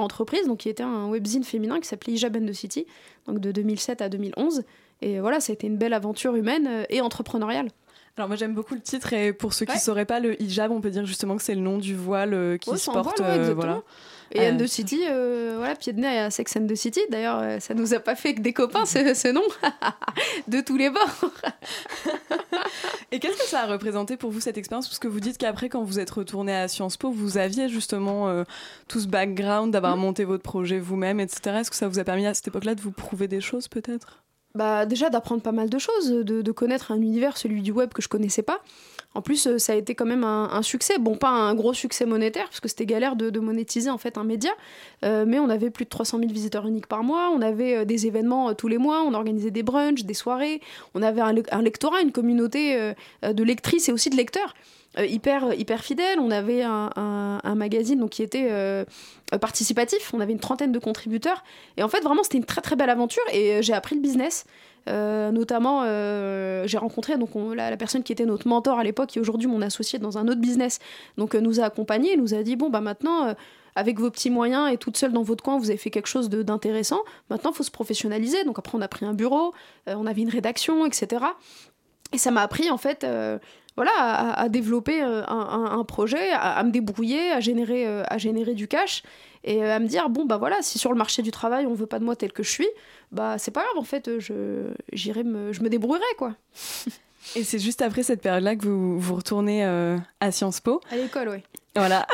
[0.00, 2.86] entreprise, donc, qui était un webzine féminin qui s'appelait Hijab and the City,
[3.28, 4.64] donc de 2007 à 2011.
[5.00, 7.68] Et voilà, ça a été une belle aventure humaine et entrepreneuriale.
[8.16, 10.70] Alors moi j'aime beaucoup le titre et pour ceux qui ne sauraient pas le hijab
[10.72, 13.40] on peut dire justement que c'est le nom du voile euh, qui se porte voile,
[13.40, 13.82] ouais, euh, voilà.
[14.32, 17.00] Et Euh, And the City, euh, voilà, pied de nez à Sex and the City.
[17.10, 19.42] D'ailleurs, ça nous a pas fait que des copains, ce, ce nom,
[20.48, 21.30] de tous les bords.
[23.12, 24.88] Et qu'est-ce que ça a représenté pour vous cette expérience?
[24.88, 28.28] Parce que vous dites qu'après, quand vous êtes retourné à Sciences Po, vous aviez justement
[28.28, 28.42] euh,
[28.88, 31.58] tout ce background d'avoir monté votre projet vous-même, etc.
[31.60, 34.24] Est-ce que ça vous a permis à cette époque-là de vous prouver des choses peut-être?
[34.56, 38.02] Bah, déjà d'apprendre pas mal de choses, de, connaître un univers, celui du web que
[38.02, 38.60] je connaissais pas.
[39.16, 40.98] En plus, euh, ça a été quand même un, succès.
[40.98, 44.24] Bon, pas un gros succès monétaire, parce que c'était galère de, monétiser en fait un
[44.24, 44.50] média,
[45.04, 47.84] Euh, mais on avait plus de 300 000 visiteurs uniques par mois, on avait euh,
[47.84, 50.60] des événements tous les mois, on organisait des brunchs, des soirées,
[50.94, 54.54] on avait un, le- un lectorat, une communauté de lectrices et aussi de lecteurs.
[54.98, 55.82] hyper hyper
[56.18, 58.48] on avait un, un- magazine donc qui était
[59.40, 60.12] participatif.
[60.14, 61.44] On avait une trentaine de contributeurs.
[61.76, 63.22] Et en fait vraiment c'était une très très belle aventure.
[63.32, 64.44] Et j'ai appris le business
[64.88, 69.08] Euh, notamment, euh, j'ai rencontré donc on- la, personne qui était notre mentor à l'époque,
[69.08, 70.78] qui aujourd'hui mon associé dans un autre business,
[71.16, 73.34] donc euh, nous a accompagnés, nous a dit bon bah maintenant
[73.74, 76.30] avec vos petits moyens et toute seule dans votre coin, vous avez fait quelque chose
[76.30, 77.00] d'intéressant.
[77.28, 78.42] Maintenant, il faut se professionnaliser.
[78.44, 79.52] Donc après, on a pris un bureau,
[79.86, 81.22] on avait une rédaction, etc.
[82.12, 83.04] Et ça m'a appris en fait.
[83.04, 83.38] euh,
[83.76, 88.68] voilà, à, développer euh, un, projet, à, me débrouiller, à générer, euh, à générer du
[88.68, 89.02] cash
[89.44, 91.86] et à me dire bon bah voilà, si sur le marché du travail on veut
[91.86, 92.68] pas de moi tel que je suis,
[93.12, 96.34] bah c'est pas grave en fait, je j'irai me, je me débrouillerai quoi.
[97.34, 100.80] Et c'est juste après cette période-là que vous, vous retournez euh, à Sciences Po.
[100.90, 101.42] À l'école, oui.
[101.76, 102.06] Voilà.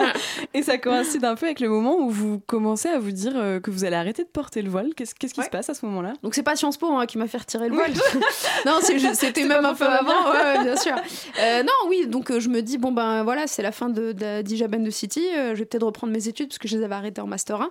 [0.54, 3.60] et ça coïncide un peu avec le moment où vous commencez à vous dire euh,
[3.60, 4.90] que vous allez arrêter de porter le voile.
[4.96, 6.14] Qu'est-ce qui se passe à ce moment-là?
[6.22, 7.92] Donc c'est pas Sciences Po hein, qui m'a fait retirer le voile.
[8.66, 8.80] non,
[9.14, 10.04] c'était même un peu avant.
[10.04, 10.32] bien.
[10.32, 10.96] Ouais, ouais, bien sûr.
[11.40, 14.12] Euh, non, oui, donc euh, je me dis bon ben voilà, c'est la fin de,
[14.12, 15.24] de de City.
[15.32, 17.70] je vais peut-être reprendre mes études parce que je les avais arrêtées en master 1.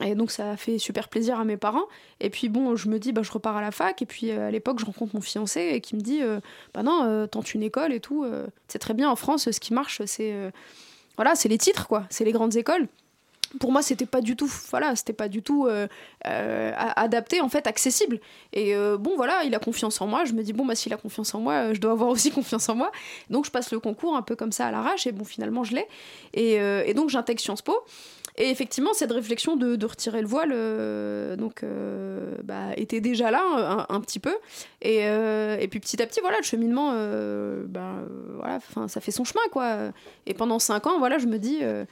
[0.00, 1.86] Et donc ça a fait super plaisir à mes parents.
[2.20, 4.00] Et puis bon, je me dis bah je repars à la fac.
[4.00, 6.40] Et puis euh, à l'époque, je rencontre mon fiancé et qui me dit euh,
[6.74, 8.24] bah non, euh, tente une école et tout.
[8.24, 9.50] euh, c'est très bien en France.
[9.50, 10.50] Ce qui marche, c'est euh,
[11.16, 12.86] voilà, c'est les titres quoi, c'est les grandes écoles.
[13.60, 15.66] pour moi c'était pas du tout voilà c'était pas du tout
[16.22, 18.20] adapté en fait accessible
[18.52, 20.98] et bon voilà il a confiance en moi je me dis bon bah s'il a
[20.98, 22.92] confiance en moi je dois avoir aussi confiance en moi
[23.30, 25.74] donc je passe le concours un peu comme ça à l'arrache et bon finalement je
[25.76, 25.86] l'ai
[26.34, 26.54] et,
[26.88, 27.74] et donc j'intègre Sciences Po
[28.38, 33.42] et effectivement cette réflexion de, retirer le voile euh, donc euh, bah, était déjà là
[33.88, 34.34] un, un petit peu
[34.80, 37.96] et, euh, puis petit à petit voilà le cheminement euh, bah,
[38.76, 39.90] euh, ça fait son chemin quoi
[40.26, 41.84] et pendant cinq ans voilà je me dis euh,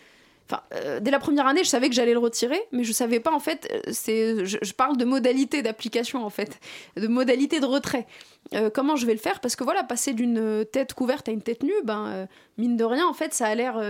[0.48, 3.18] Enfin, euh, dès la première année, je savais que j'allais le retirer, mais je savais
[3.18, 3.68] pas en fait.
[3.72, 6.60] euh, C'est, je, je parle de modalité d'application en fait,
[6.96, 8.06] de modalité de retrait.
[8.54, 9.40] Euh, comment je vais le faire?
[9.40, 12.26] Parce que voilà, passer d'une euh, tête couverte à une tête nue, ben euh,
[12.58, 13.80] mine de rien, en fait, ça a l'air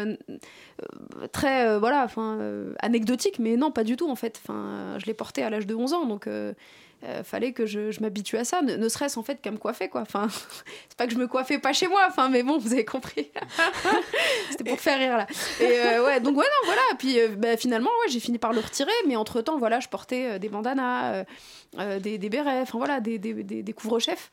[1.32, 2.38] très voilà, enfin
[2.80, 4.40] anecdotique, mais non, pas du tout en fait.
[4.42, 6.28] Enfin, je l'ai porté à l'âge de 11 ans, donc.
[7.22, 10.00] fallait que je, m'habitue à ça, ne, serait-ce en fait qu'à me coiffer quoi.
[10.00, 10.26] Enfin,
[10.88, 13.30] c'est pas que je me coiffais pas chez moi, enfin, mais bon, vous avez compris.
[14.50, 15.26] C'était pour faire rire là.
[15.60, 16.82] Et ouais, donc voilà.
[16.98, 20.38] Puis bah, finalement, ouais, j'ai fini par le retirer, mais entre temps, voilà, je portais
[20.40, 21.24] des bandanas,
[22.00, 24.30] des, des bérets, enfin voilà, des, des couvre-chefs.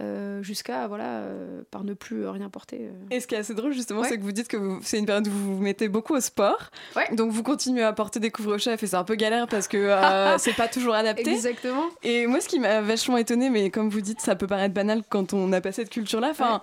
[0.00, 2.92] Euh, jusqu'à voilà euh, par ne plus rien porter euh.
[3.12, 4.08] Et ce qui est assez drôle justement, Ouais.
[4.08, 6.70] c'est que vous dites que c'est une période où vous vous mettez beaucoup au sport.
[7.12, 10.36] Donc vous continuez à porter des couvre-chefs et c'est un peu galère parce que euh,
[10.38, 11.30] c'est pas toujours adapté.
[11.30, 11.84] Exactement.
[12.02, 15.02] Et moi, ce qui m'a vachement étonné, mais comme vous dites, ça peut paraître banal
[15.08, 16.30] quand on n'a pas cette culture-là.
[16.30, 16.60] Enfin,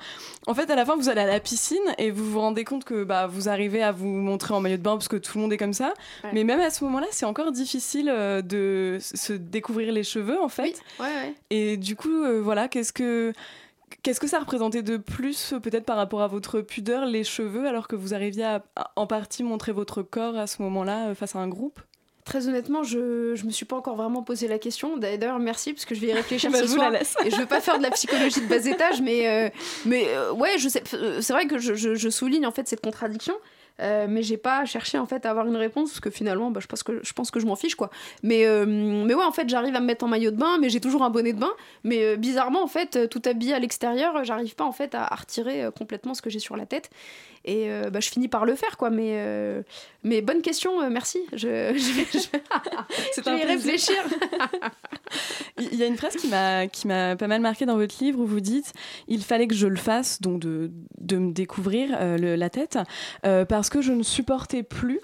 [0.47, 2.83] en fait, à la fin, vous allez à la piscine et vous vous rendez compte
[2.83, 5.43] que bah, vous arrivez à vous montrer en maillot de bain parce que tout le
[5.43, 5.93] monde est comme ça.
[6.33, 10.81] Mais même à ce moment-là, c'est encore difficile de se découvrir les cheveux, en fait.
[11.49, 13.20] Et du coup, voilà, qu'est-ce que
[14.03, 17.87] qu'est-ce que ça représentait de plus, peut-être par rapport à votre pudeur, les cheveux, alors
[17.87, 21.35] que vous arriviez à, à en partie montrer votre corps à ce moment-là euh, face
[21.35, 21.79] à un groupe?
[22.23, 24.95] Très honnêtement, je, je me suis pas encore vraiment posé la question.
[24.97, 26.91] D'ailleurs, merci parce que je vais y réfléchir Bah, ce je vous soir.
[26.91, 27.01] la.
[27.25, 29.49] Et je veux pas faire de la psychologie de bas étage, mais euh,
[29.85, 30.83] mais euh, ouais, je sais.
[31.19, 33.33] C'est vrai que je, je- je souligne en fait cette contradiction.
[33.81, 36.59] Euh, mais j'ai pas cherché en fait à avoir une réponse parce que finalement bah,
[36.61, 37.89] je pense que je pense que je m'en fiche quoi.
[38.23, 40.69] Mais euh, mais ouais en fait j'arrive à me mettre en maillot de bain mais
[40.69, 41.51] j'ai toujours un bonnet de bain.
[41.83, 45.67] Mais euh, bizarrement en fait tout habillé à l'extérieur j'arrive pas en fait à, retirer
[45.75, 46.89] complètement ce que j'ai sur la tête
[47.45, 48.89] et euh, bah, je finis par le faire quoi.
[48.89, 49.61] Mais euh,
[50.03, 51.19] mais bonne question euh, merci.
[51.33, 52.27] Je, je vais, je
[53.13, 53.95] C'est un vais réfléchir.
[55.59, 58.19] Il y a une phrase qui m'a qui m'a pas mal marqué dans votre livre
[58.19, 58.71] où vous dites
[59.07, 62.77] il fallait que je le fasse donc de, de me découvrir euh, le- la tête
[63.21, 64.99] parce que je ne supportais plus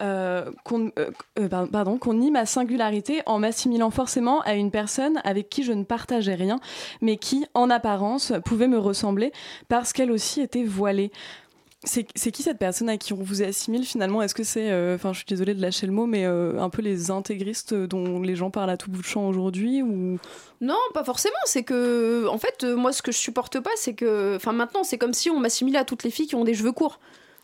[0.00, 5.20] euh, qu'on euh, par- pardon qu'on nie ma singularité en m'assimilant forcément à une personne
[5.24, 6.60] avec qui je ne partageais rien
[7.00, 9.32] mais qui en apparence pouvait me ressembler
[9.68, 11.10] parce qu'elle aussi était voilée
[11.84, 14.20] c'est qui cette personne à qui on vous assimile finalement?
[14.20, 16.70] Est-ce que c'est, euh, enfin je suis désolée de lâcher le mot, mais euh, un
[16.70, 20.18] peu les intégristes dont les gens parlent à tout bout de champ aujourd'hui ou?
[20.60, 21.36] Non, pas forcément.
[21.44, 24.82] C'est que, en fait, euh, moi, ce que je supporte pas, c'est que, enfin, maintenant,
[24.82, 26.98] c'est comme si on m'assimilait à toutes les filles qui ont des cheveux courts.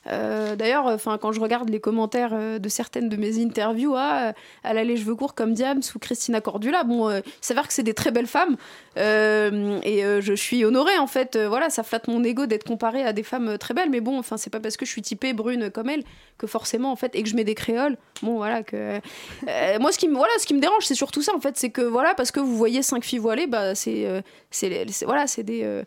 [0.07, 4.29] Euh, D'ailleurs, enfin, quand je regarde les commentaires euh, de certaines de mes interviews, ah,
[4.29, 6.85] euh, elle a les cheveux courts comme Diams ou Christina Cordula.
[6.85, 8.57] Bon, euh, il s'avère que c'est des très belles femmes
[8.97, 11.37] euh, et euh, je suis honorée en fait.
[11.37, 14.01] Euh, voilà, ça flatte mon ego d'être comparée à des femmes euh, très belles, mais
[14.01, 16.05] bon, enfin, c'est pas parce que je suis typée brune comme elle
[16.39, 17.97] que forcément en fait et que je mets des créoles.
[18.23, 19.01] Bon, voilà que
[19.49, 21.57] euh, moi, ce qui me voilà, ce qui me dérange, c'est surtout ça en fait,
[21.57, 25.27] c'est que voilà, parce que vous voyez cinq filles voilées, bah c'est euh, c'est voilà,
[25.27, 25.83] c'est des euh, euh,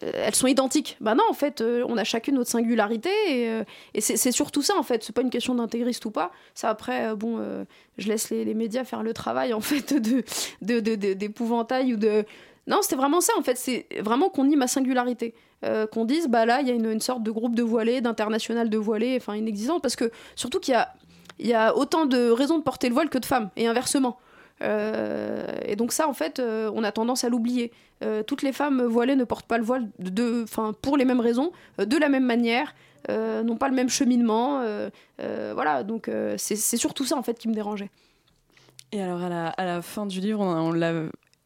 [0.00, 0.96] elles sont identiques.
[1.00, 3.64] Bah non, en fait, euh, on a chacune notre singularité et, euh,
[3.98, 5.04] c'est surtout ça en fait.
[5.04, 6.32] C'est pas une question d'intégriste ou pas.
[6.54, 7.64] Ça après, euh, bon, euh,
[7.98, 10.22] je laisse les, médias faire le travail en fait de
[11.14, 12.24] d'épouvantail ou de
[12.66, 13.56] non, c'était vraiment ça en fait.
[13.56, 15.34] C'est vraiment qu'on nie ma singularité.
[15.64, 18.68] Euh, qu'on dise, bah là, il y a une, sorte de groupe de voilés, d'international
[18.68, 20.92] de voilés, enfin inexistant, parce que surtout qu'il y a,
[21.38, 24.18] y a autant de raisons de porter le voile que de femmes, et inversement.
[24.62, 27.72] Euh, et donc ça, en fait, euh, on a tendance à l'oublier.
[28.04, 31.20] Euh, toutes les femmes voilées ne portent pas le voile de, enfin, pour les mêmes
[31.20, 32.74] raisons, de la même manière,
[33.08, 34.62] n'ont pas le même cheminement.
[35.18, 37.90] voilà, donc c'est surtout ça en fait qui me dérangeait.
[38.92, 40.92] Et alors, à la, à la fin du livre, on, l'a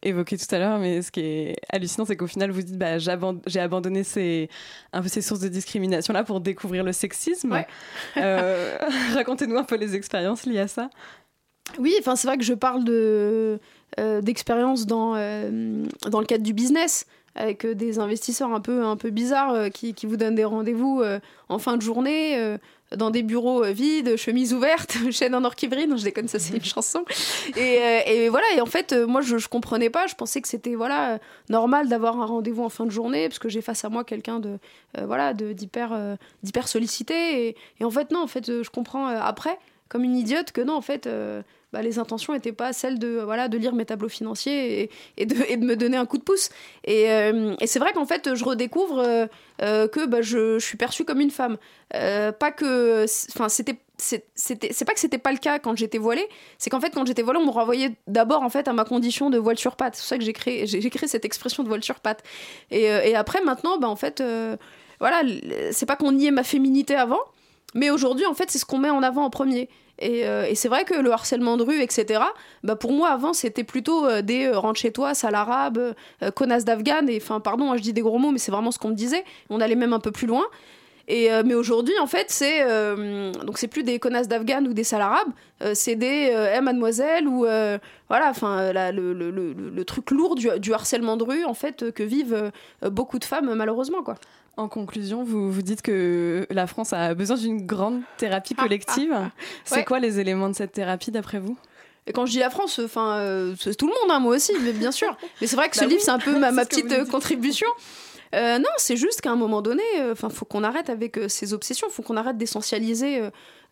[0.03, 2.97] évoqué tout à l'heure, mais ce qui est hallucinant, c'est qu'au final, vous dites bah,
[2.97, 4.49] j'ai abandonné ces,
[4.93, 7.63] un peu ces sources de discrimination-là pour découvrir le sexisme.
[8.17, 8.77] Euh,
[9.13, 10.89] Racontez-nous un peu les expériences liées à ça.
[11.79, 13.59] Oui, enfin c'est vrai que je parle de
[13.99, 18.83] euh, d'expérience dans euh, dans le cadre du business avec euh, des investisseurs un peu
[18.83, 21.03] un peu bizarres euh, qui, qui vous donnent des rendez-vous
[21.49, 22.57] en fin de journée
[22.97, 25.87] dans des bureaux vides, chemises ouvertes, chaîne en or qui brille.
[25.87, 27.05] Non, je déconne, ça c'est une chanson.
[27.55, 28.45] Et, et voilà.
[28.55, 30.07] Et en fait, moi je, je comprenais pas.
[30.07, 31.19] Je pensais que c'était voilà
[31.49, 34.39] normal d'avoir un rendez-vous en fin de journée parce que j'ai face à moi quelqu'un
[34.39, 34.57] de
[34.97, 37.47] euh, voilà de d'hyper euh, d'hyper sollicité.
[37.47, 39.57] Et, et en fait non, en fait je comprends après
[39.91, 41.41] comme une idiote que non en fait euh,
[41.73, 45.25] bah, les intentions n'étaient pas celles de euh, voilà de lire mes tableaux financiers et,
[45.25, 46.49] de, me donner un coup de pouce
[46.85, 49.03] et, euh, c'est vrai qu'en fait je redécouvre
[49.59, 51.57] que bah, je, suis perçue comme une femme
[51.91, 54.23] pas que enfin c'était c'est-
[54.85, 56.27] pas que c'était pas le cas quand j'étais voilée,
[56.57, 59.29] c'est qu'en fait quand j'étais voilée, on me renvoyait d'abord en fait à ma condition
[59.29, 59.95] de voile sur patte.
[59.95, 62.23] C'est pour ça que j'ai créé créé cette expression de voile sur patte.
[62.71, 64.23] Et, après maintenant, bah en fait,
[64.99, 65.21] voilà,
[65.71, 67.19] c'est pas qu'on niait ma féminité avant,
[67.73, 69.69] mais aujourd'hui en fait c'est ce qu'on met en avant en premier.
[70.01, 72.21] Et, euh, c'est vrai que le harcèlement de rue, etc.,
[72.63, 76.31] bah pour moi avant c'était plutôt euh, des euh, rentre chez toi, sale arabe, euh,
[76.31, 78.79] connasse d'Afghan, et enfin pardon, hein, je dis des gros mots, mais c'est vraiment ce
[78.79, 79.23] qu'on me disait.
[79.49, 80.43] On allait même un peu plus loin.
[81.07, 82.63] Et, mais aujourd'hui, en fait, c'est
[83.45, 85.33] donc c'est plus des connasses d'Afghan ou des sales arabes,
[85.73, 87.39] c'est des Eh, mademoiselle ou
[88.07, 92.51] voilà, enfin le, truc lourd du, du harcèlement de rue en fait que vivent
[92.83, 94.15] beaucoup de femmes malheureusement quoi.
[94.57, 99.15] En conclusion, vous, vous dites que la France a besoin d'une grande thérapie collective.
[99.63, 99.85] C'est Ouais.
[99.85, 101.57] quoi les éléments de cette thérapie d'après vous?
[102.07, 104.53] Et quand je dis la France, enfin euh, c'est tout le monde, hein, moi aussi,
[104.63, 105.15] mais bien sûr.
[105.39, 107.67] Mais c'est vrai que ce Bah livre c'est un peu ma, c'est petite euh, contribution.
[108.33, 111.53] Euh, non, c'est juste qu'à un moment donné, enfin, faut qu'on arrête avec euh, ces
[111.53, 113.21] obsessions, faut qu'on arrête d'essentialiser,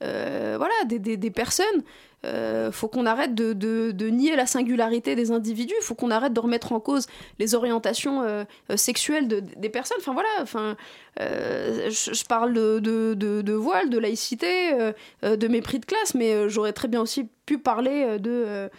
[0.01, 1.83] euh, voilà, des, personnes.
[2.25, 5.75] Euh, faut qu'on arrête de, nier la singularité des individus.
[5.81, 7.07] Faut qu'on arrête de remettre en cause
[7.37, 8.43] les orientations euh,
[8.75, 9.97] sexuelles de- des personnes.
[9.99, 10.29] Enfin voilà.
[10.41, 10.77] Enfin,
[11.19, 14.71] euh, je, parle de, voile, de laïcité,
[15.23, 18.69] de mépris de classe, mais j'aurais très bien aussi pu parler de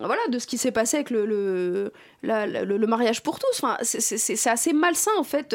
[0.00, 3.62] voilà, de ce qui s'est passé avec le, mariage pour tous.
[3.62, 5.54] Enfin, c'est- assez malsain, en fait,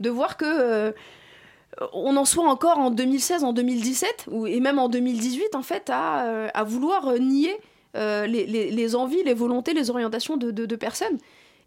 [0.00, 0.94] de voir que.
[1.92, 5.90] On en soit encore en 2016, en 2017, ou, et même en 2018, en fait,
[5.90, 7.56] à, euh, vouloir euh, nier
[7.96, 11.18] euh, les, envies, les volontés, les orientations de personnes.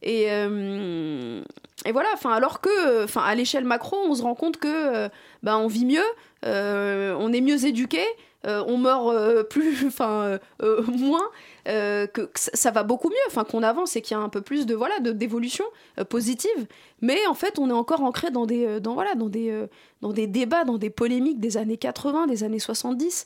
[0.01, 1.41] Et, euh,
[1.85, 5.09] et voilà, enfin, alors que, enfin, à l'échelle macro, on se rend compte que, euh,
[5.43, 6.05] ben, on vit mieux,
[6.45, 8.01] euh, on est mieux éduqué,
[8.43, 10.39] on meurt plus, enfin,
[10.87, 11.29] moins,
[11.65, 14.39] que, que ça, va beaucoup mieux, enfin, qu'on avance et qu'il y a un peu
[14.39, 15.65] plus de, voilà, de d'évolution
[16.09, 16.67] positive.
[17.01, 19.65] Mais en fait, on est encore ancré dans des, dans voilà, dans des,
[20.01, 23.25] dans des débats, dans des polémiques des années 80, des années 70.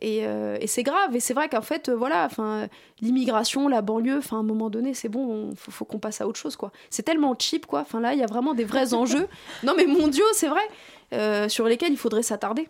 [0.00, 1.16] Et, euh, et c'est grave.
[1.16, 2.68] Et c'est vrai qu'en fait, euh, voilà, enfin,
[3.00, 6.20] l'immigration, la banlieue, enfin, à un moment donné, c'est bon, il faut, faut qu'on passe
[6.20, 6.70] à autre chose, quoi.
[6.90, 7.80] C'est tellement cheap, quoi.
[7.80, 9.26] Enfin, là, il y a vraiment des vrais enjeux.
[9.64, 10.62] Non, mais mondiaux, c'est vrai,
[11.14, 12.68] euh, sur lesquels il faudrait s'attarder.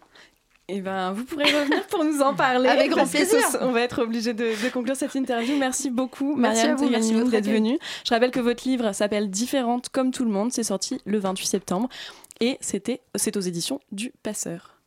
[0.70, 2.68] Eh ben, vous pourrez revenir pour nous en parler.
[2.70, 3.40] Avec grand plaisir.
[3.48, 5.56] ce- on va être obligé de, de conclure cette interview.
[5.56, 7.78] Merci beaucoup, Merci Marianne d'être venue.
[8.06, 10.52] Je rappelle que votre livre s'appelle Différente comme tout le monde.
[10.52, 11.88] C'est sorti le 28 septembre
[12.40, 14.77] et c'était, c'est aux éditions du Passeur.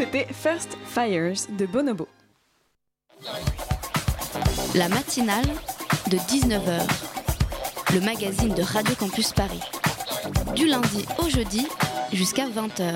[0.00, 2.08] C'était First Fires de Bonobo.
[4.74, 5.44] La matinale
[6.10, 6.88] de 19h,
[7.92, 9.60] le magazine de Radio Campus Paris.
[10.56, 11.66] Du lundi au jeudi
[12.14, 12.94] jusqu'à 20h.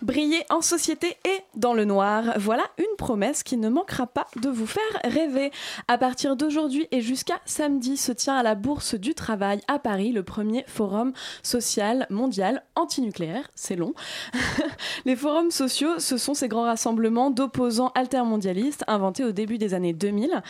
[0.00, 4.48] Briller en société et dans le noir, voilà une promesse qui ne manquera pas de
[4.48, 5.50] vous faire rêver.
[5.88, 10.12] À partir d'aujourd'hui et jusqu'à samedi se tient à la Bourse du Travail à Paris
[10.12, 13.48] le premier forum social mondial antinucléaire.
[13.54, 13.94] C'est long.
[15.04, 19.92] Les forums sociaux, ce sont ces grands rassemblements d'opposants altermondialistes inventés au début des années
[19.92, 20.42] 2000.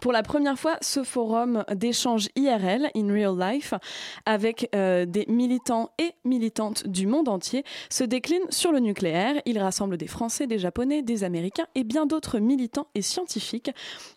[0.00, 3.74] Pour la première fois, ce forum d'échange IRL, in real life,
[4.26, 9.58] avec euh, des militants et militantes du monde entier, se décline sur le nucléaire il
[9.58, 13.70] rassemble des Français, des Japonais, des Américains et bien d'autres militants et scientifiques,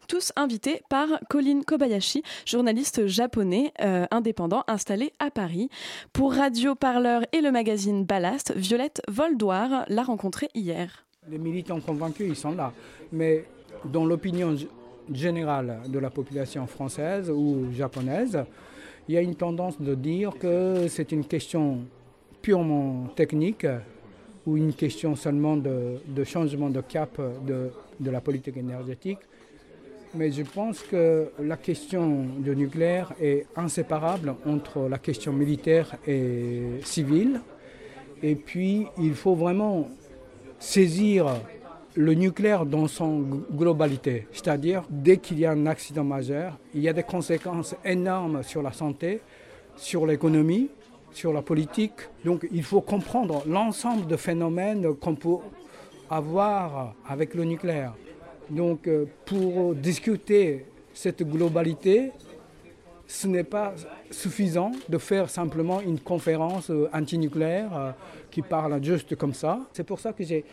[0.08, 5.70] tous invités par Colin Kobayashi, journaliste japonais euh, indépendant installé à Paris.
[6.12, 11.06] Pour Radio Parleur et le magazine Ballast, Violette Voldoir l'a rencontré hier.
[11.30, 12.74] Les militants convaincus, ils sont là.
[13.12, 13.46] Mais
[13.86, 14.56] dans l'opinion
[15.14, 18.44] générale de la population française ou japonaise,
[19.08, 21.82] il y a une tendance de dire que c'est une question
[22.42, 23.68] purement technique
[24.46, 29.20] ou une question seulement de, changement de cap de, de, la politique énergétique.
[30.16, 36.62] Mais je pense que la question du nucléaire est inséparable entre la question militaire et
[36.84, 37.41] civile.
[38.22, 39.89] Et puis, il faut vraiment
[40.60, 41.28] saisir
[41.96, 43.22] le nucléaire dans son
[43.52, 44.28] globalité.
[44.32, 48.62] C'est-à-dire, dès qu'il y a un accident majeur, il y a des conséquences énormes sur
[48.62, 49.20] la santé,
[49.76, 50.70] sur l'économie,
[51.14, 51.93] sur la politique.
[52.26, 55.38] Donc il faut comprendre l'ensemble de phénomènes qu'on peut
[56.09, 57.93] avoir avec le nucléaire.
[58.49, 62.11] Donc euh, pour discuter cette globalité,
[63.07, 63.74] ce n'est pas
[64.11, 67.91] suffisant de faire simplement une conférence euh, antinucléaire euh,
[68.32, 69.59] qui parle juste comme ça.
[69.74, 70.45] C'est pour ça que j'ai,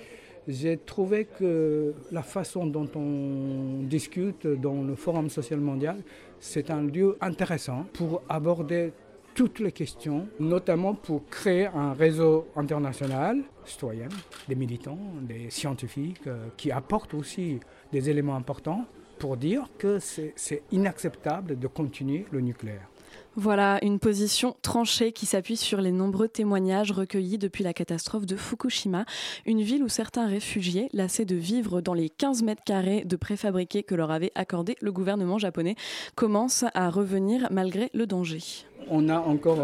[0.46, 5.98] j'ai trouvé que la façon dont on discute dans le Forum social mondial,
[6.38, 8.92] c'est un lieu intéressant pour aborder
[9.40, 14.08] toutes les questions, notamment pour créer un réseau international citoyen,
[14.46, 17.58] des militants, des scientifiques euh, qui apportent aussi
[17.90, 18.84] des éléments importants
[19.18, 22.89] pour dire que c'est inacceptable de continuer le nucléaire.
[23.36, 28.34] Voilà une position tranchée qui s'appuie sur les nombreux témoignages recueillis depuis la catastrophe de
[28.34, 29.04] Fukushima,
[29.46, 33.84] une ville où certains réfugiés, lassés de vivre dans les 15 mètres carrés de préfabriqués
[33.84, 35.76] que leur avait accordé le gouvernement japonais,
[36.16, 38.40] commencent à revenir malgré le danger.
[38.88, 39.58] On a encore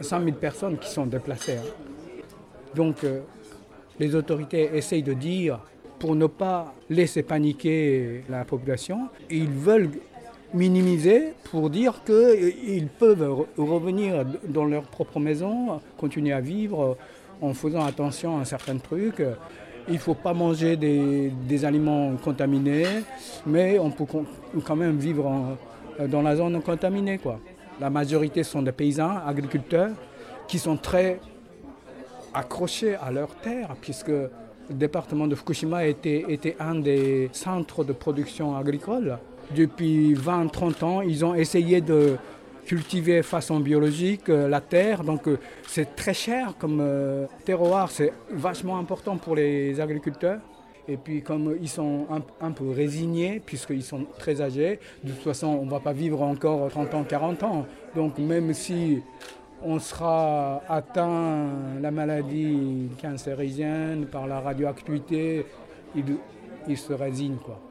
[0.00, 1.58] 100 euh, 000 personnes qui sont déplacées.
[1.58, 2.24] Hein.
[2.74, 3.20] Donc euh,
[3.98, 5.60] les autorités essayent de dire,
[5.98, 9.90] pour ne pas laisser paniquer la population, ils veulent
[10.54, 16.96] minimiser pour dire qu'ils peuvent revenir dans leur propre maison, continuer à vivre
[17.40, 19.22] en faisant attention à certains trucs.
[19.88, 22.86] Il ne faut pas manger des, aliments contaminés,
[23.46, 24.04] mais on peut
[24.64, 25.56] quand même vivre
[26.08, 27.18] dans la zone contaminée.
[27.80, 29.90] La majorité sont des paysans, agriculteurs,
[30.46, 31.20] qui sont très
[32.34, 34.30] accrochés à leur terre, puisque le
[34.70, 39.18] département de Fukushima était un des centres de production agricole
[39.54, 42.16] depuis 20-30 ans, ils ont essayé de
[42.70, 45.02] cultiver façon biologique euh, la terre.
[45.02, 50.38] Donc euh, c'est très cher comme euh, terroir, c'est vachement important pour les agriculteurs.
[50.86, 52.06] Et puis comme ils sont
[52.40, 56.22] un, peu résignés, puisqu'ils sont très âgés, de toute façon on ne va pas vivre
[56.22, 57.66] encore 30 ans, 40 ans.
[57.94, 59.00] Donc même si
[59.62, 61.48] on sera atteint
[61.80, 65.44] la maladie cancérigène par la radioactivité,
[65.94, 66.04] ils,
[66.66, 67.38] ils se résignent.
[67.44, 67.69] Quoi.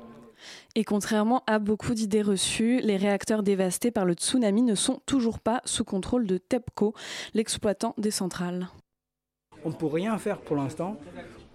[0.79, 5.39] Et contrairement à beaucoup d'idées reçues, les réacteurs dévastés par le tsunami ne sont toujours
[5.41, 6.93] pas sous contrôle de TEPCO,
[7.33, 8.69] l'exploitant des centrales.
[9.65, 10.95] On ne peut rien faire pour l'instant.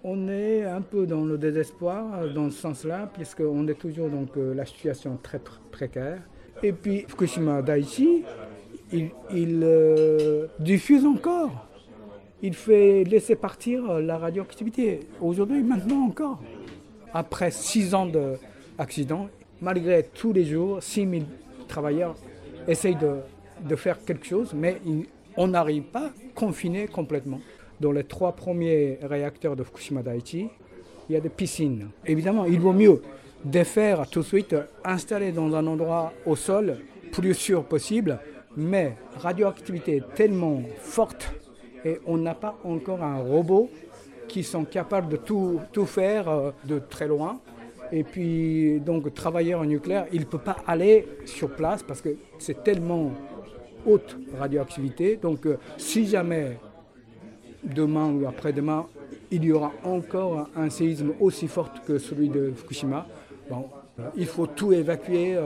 [0.03, 4.67] On est un peu dans le désespoir dans ce sens-là, puisqu'on est toujours dans la
[4.67, 6.21] situation très précaire.
[6.63, 8.25] Et puis Fukushima Daiichi,
[8.93, 11.67] il, euh, diffuse encore.
[12.43, 15.09] Il fait laisser partir la radioactivité.
[15.19, 16.43] Aujourd'hui, maintenant encore.
[17.15, 18.37] Après six ans de,
[18.79, 19.29] accident.
[19.61, 21.23] Malgré tous les jours, 6 000
[21.69, 22.17] travailleurs
[22.67, 24.81] essayent de, faire quelque chose, mais
[25.37, 27.41] on n'arrive pas confiné complètement.
[27.81, 30.49] Dans les trois premiers réacteurs de Fukushima Daiichi,
[31.09, 31.89] il y a des piscines.
[32.07, 33.03] Évidemment, il vaut mieux
[33.45, 36.79] défaire tout de suite, installer dans un endroit au sol
[37.13, 38.19] plus sûr possible,
[38.57, 41.33] mais radioactivité tellement forte
[41.85, 43.71] et on n'a pas encore un robot
[44.29, 47.41] qui sont capables de tout, tout faire euh, de très loin.
[47.93, 52.17] Et puis, donc, travailleur en nucléaire, il ne peut pas aller sur place parce que
[52.39, 53.13] c'est tellement
[53.87, 55.17] haute radioactivité.
[55.17, 56.59] Donc, euh, si jamais
[57.63, 58.87] demain ou après-demain,
[59.31, 63.07] il y aura encore un séisme aussi fort que celui de Fukushima.
[63.49, 63.67] Bon,
[64.17, 65.39] il faut tout évacuer.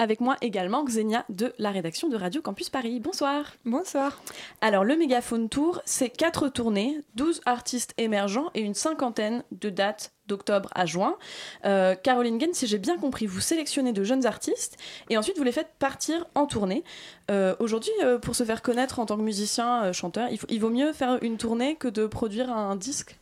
[0.00, 2.98] Avec moi également Xenia de la rédaction de Radio Campus Paris.
[2.98, 3.54] Bonsoir.
[3.64, 4.20] Bonsoir.
[4.60, 10.12] Alors le Mégaphone Tour, c'est quatre tournées, 12 artistes émergents et une cinquantaine de dates
[10.26, 11.16] d'octobre à juin.
[11.64, 14.78] Euh, Caroline Gain, si j'ai bien compris, vous sélectionnez de jeunes artistes
[15.10, 16.82] et ensuite vous les faites partir en tournée.
[17.30, 20.70] Euh, aujourd'hui, euh, pour se faire connaître en tant que musicien, chanteur, il, il vaut
[20.70, 23.16] mieux faire une tournée que de produire un disque?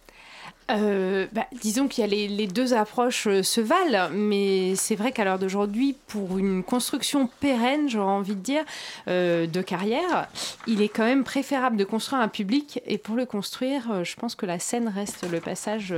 [0.70, 5.12] Euh, bah, disons qu'il y a les, deux approches euh, se valent, mais c'est vrai
[5.12, 8.64] qu'à l'heure d'aujourd'hui, pour une construction pérenne, j'aurais envie de dire,
[9.08, 10.28] euh, de carrière,
[10.66, 14.34] il est quand même préférable de construire un public, et pour le construire, je pense
[14.34, 15.94] que la scène reste le passage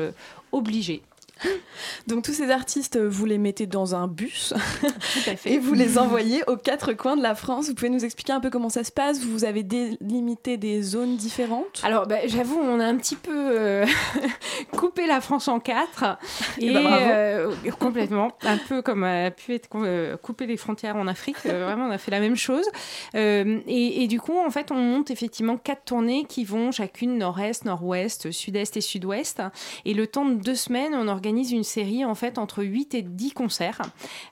[0.52, 1.02] obligé.
[2.06, 4.54] Donc tous ces artistes, vous les mettez dans un bus
[5.44, 7.68] et vous les envoyez aux quatre coins de la France.
[7.68, 9.20] Vous pouvez nous expliquer un peu comment ça se passe?
[9.20, 11.80] Vous avez délimité des zones différentes?
[11.82, 13.86] Alors bah, j'avoue, on a un petit peu euh,
[14.76, 16.18] coupé la France en quatre
[16.58, 20.96] eh ben, et, euh, complètement, un peu comme a pu être euh, coupé les frontières
[20.96, 21.38] en Afrique.
[21.44, 22.66] vraiment, on a fait la même chose.
[23.14, 27.64] Et, et, du coup, en fait, on monte effectivement quatre tournées qui vont chacune nord-est,
[27.64, 29.42] nord-ouest, sud-est et sud-ouest.
[29.84, 33.02] Et le temps de deux semaines, on organise une série en fait entre 8 et
[33.02, 33.82] 10 concerts.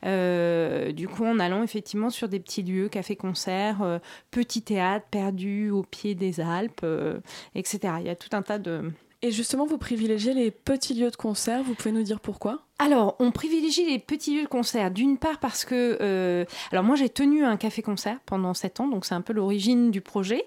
[0.05, 3.99] Euh, du coup, en allant effectivement sur des petits lieux, café-concert, euh,
[4.31, 7.21] petits théâtres perdus au pied des Alpes, euh,
[7.55, 7.95] etc.
[8.01, 8.91] Il y a tout un tas de...
[9.25, 11.63] Et justement, vous privilégiez les petits lieux de concert.
[11.63, 12.65] Vous pouvez nous dire pourquoi?
[12.83, 16.97] Alors, on privilégie les petits lieux de concert, d'une part parce que, euh, alors moi
[16.97, 20.45] j'ai tenu un café-concert pendant sept ans, donc c'est un peu l'origine du projet,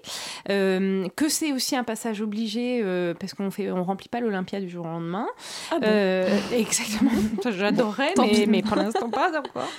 [0.50, 4.60] euh, que c'est aussi un passage obligé euh, parce qu'on fait, on remplit pas l'Olympia
[4.60, 5.26] du jour au lendemain.
[5.70, 5.86] Ah bon.
[6.54, 7.10] Exactement,
[7.50, 9.70] j'adorerais, mais, mais, pour l'instant pas encore.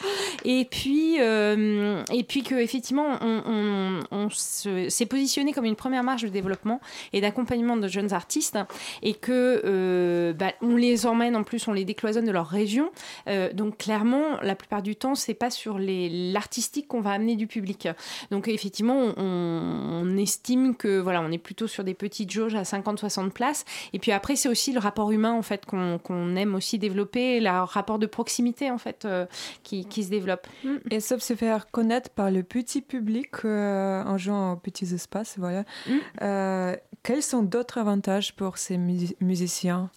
[0.43, 6.29] Et puis, et puis que effectivement, on, on, s'est positionné comme une première marche de
[6.29, 6.81] développement
[7.13, 8.57] et d'accompagnement de jeunes artistes,
[9.03, 12.91] et que bah, on les emmène en plus, on les décloisonne de leur région.
[13.27, 17.47] Euh, donc clairement, la plupart du temps, c'est pas sur l'artistique qu'on va amener du
[17.47, 17.87] public.
[18.31, 23.29] Donc effectivement, on, estime que voilà, on est plutôt sur des petites jauges à 50-60
[23.29, 23.65] places.
[23.93, 27.63] Et puis après, c'est aussi le rapport humain en fait qu'on aime aussi développer, le
[27.63, 29.25] rapport de proximité en fait euh,
[29.63, 30.47] qui, qui, se développe.
[30.63, 30.75] Mm.
[30.89, 35.35] Et sauf se faire connaître par le petit public euh, en jouant aux petits espaces,
[35.37, 35.65] voilà.
[35.87, 36.75] Mm.
[37.03, 39.91] quels sont d'autres avantages pour ces musiciens?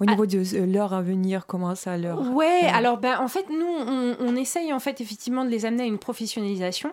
[0.00, 2.20] Au niveau de leur avenir, comment ça leur...
[2.32, 3.66] Ouais, alors ben, en fait, nous,
[4.20, 6.90] on, essaye en fait effectivement de les amener à une professionnalisation.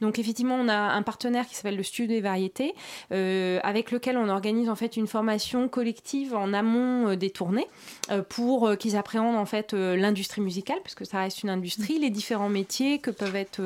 [0.00, 2.74] Donc effectivement, on a un partenaire qui s'appelle le Studio des Variétés,
[3.12, 7.66] euh, avec lequel on organise en fait une formation collective en amont euh, des tournées
[8.10, 12.48] euh, pour qu'ils appréhendent en fait l'industrie musicale, puisque ça reste une industrie, les différents
[12.48, 13.60] métiers que peuvent être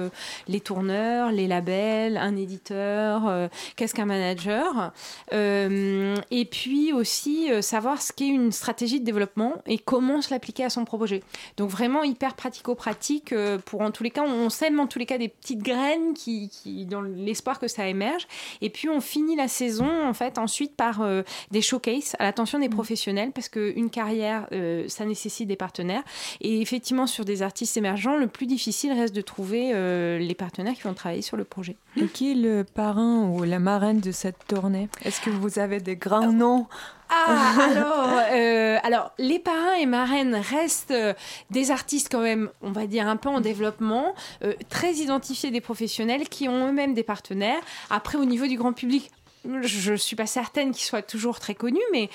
[0.46, 4.92] les tourneurs, les labels, un éditeur, qu'est-ce qu'un manager,
[5.32, 10.70] et puis aussi savoir ce qu'est une stratégie de développement et comment se l'appliquer à
[10.70, 11.22] son projet.
[11.56, 15.06] Donc vraiment hyper pratico-pratique euh, pour en tous les cas, on sème en tous les
[15.06, 18.26] cas des petites graines qui, qui dans l'espoir que ça émerge.
[18.60, 22.58] Et puis on finit la saison en fait ensuite par euh, des showcases à l'attention
[22.58, 22.72] des mmh.
[22.72, 26.02] professionnels parce qu'une carrière, euh, ça nécessite des partenaires.
[26.40, 29.68] Et effectivement sur des artistes émergents, le plus difficile reste de trouver
[30.18, 31.76] les partenaires qui vont travailler sur le projet.
[31.96, 34.88] Et qui est le parrain ou la marraine de cette tournée?
[35.04, 36.66] Est-ce que vous avez des grands noms
[37.10, 41.14] ah, alors, euh, alors, les parrains et marraines restent euh,
[41.50, 45.60] des artistes quand même, on va dire, un peu en développement, euh, très identifiés des
[45.60, 47.60] professionnels qui ont eux-mêmes des partenaires.
[47.90, 49.10] Après, au niveau du grand public,
[49.62, 52.10] je suis pas certaine qu'il soit toujours très connu, mais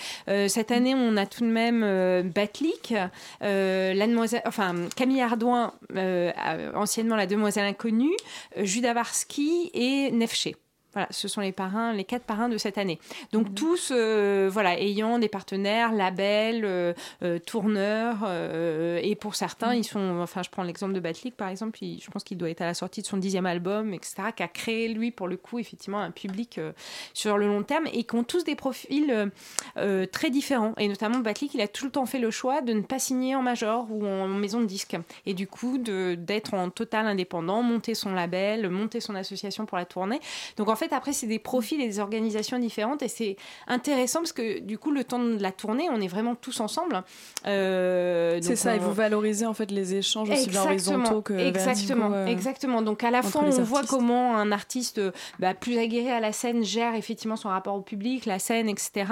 [0.49, 1.81] cette année, on a tout de même
[2.29, 2.93] Batlik,
[3.39, 5.73] la demoiselle, enfin Camille Ardouin,
[6.75, 8.15] anciennement la demoiselle inconnue,
[8.57, 10.57] Judas Varsky et Nefché.
[10.93, 12.99] Voilà, ce sont les parrains, les quatre parrains de cette année.
[13.31, 13.55] Donc mhm.
[13.55, 18.29] tous, euh, voilà, ayant des partenaires, labels, euh, euh, tourneurs,
[19.01, 19.77] et pour certains, mhm.
[19.77, 22.61] ils sont, enfin, je prends l'exemple de Batlik par exemple, je pense qu'il doit être
[22.61, 25.59] à la sortie de son dixième album, etc., qui a créé lui pour le coup
[25.59, 26.59] effectivement un public
[27.13, 29.31] sur le long terme et qui ont tous des profils
[30.11, 30.73] très différents.
[30.77, 33.35] Et notamment Batlik, il a tout le temps fait le choix de ne pas signer
[33.35, 37.95] en major ou en maison de disque, et du coup d'être en total indépendant, monter
[37.95, 40.19] son label, monter son association pour la tournée.
[40.57, 43.35] Donc en fait fait, après, c'est des profils et des organisations différentes et c'est
[43.67, 47.03] intéressant parce que du coup, le temps de la tournée, on est vraiment tous ensemble.
[47.45, 52.11] Euh, c'est ça, et vous valorisez en fait les échanges aussi bien horizontaux que Exactement,
[52.13, 52.81] euh, exactement.
[52.81, 55.01] Donc à la fois, on voit comment un artiste
[55.39, 59.05] bah, plus aguerri à la scène gère effectivement son rapport au public, la scène, etc.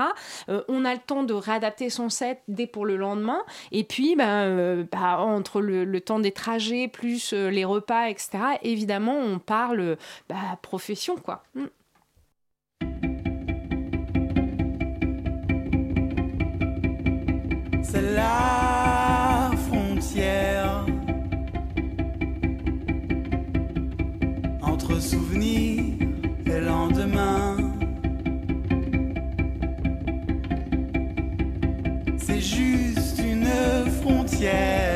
[0.49, 3.41] Euh, on a le temps de réadapter son set dès pour le lendemain.
[3.71, 4.45] Et puis, bah,
[4.91, 8.29] bah, entre le, temps des trajets plus les repas, etc.,
[8.63, 9.97] évidemment, on parle
[10.29, 11.43] bah, profession, quoi.
[25.01, 25.83] Entre souvenir
[26.45, 27.57] et lendemain.
[32.17, 33.47] C'est juste une
[34.01, 34.90] frontière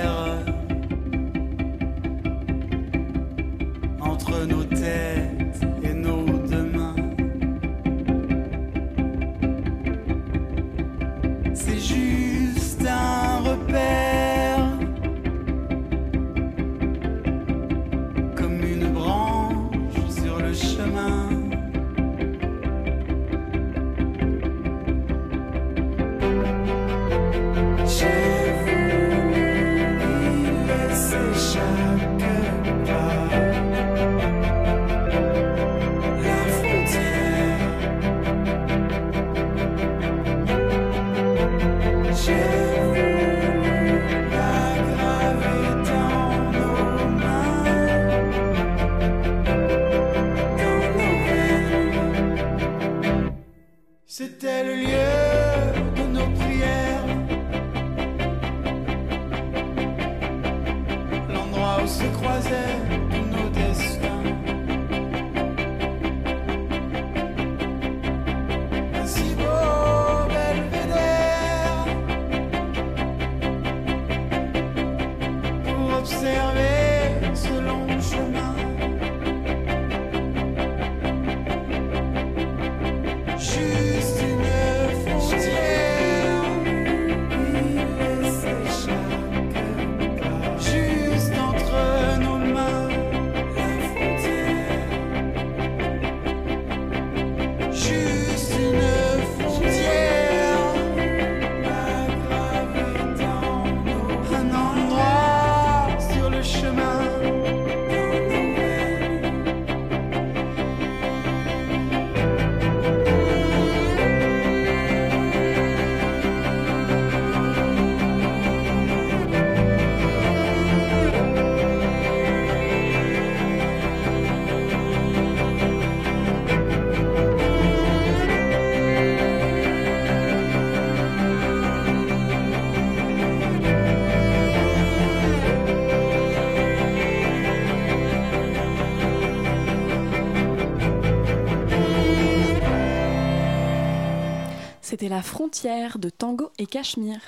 [145.10, 147.22] la frontière de Tango et Cachemire.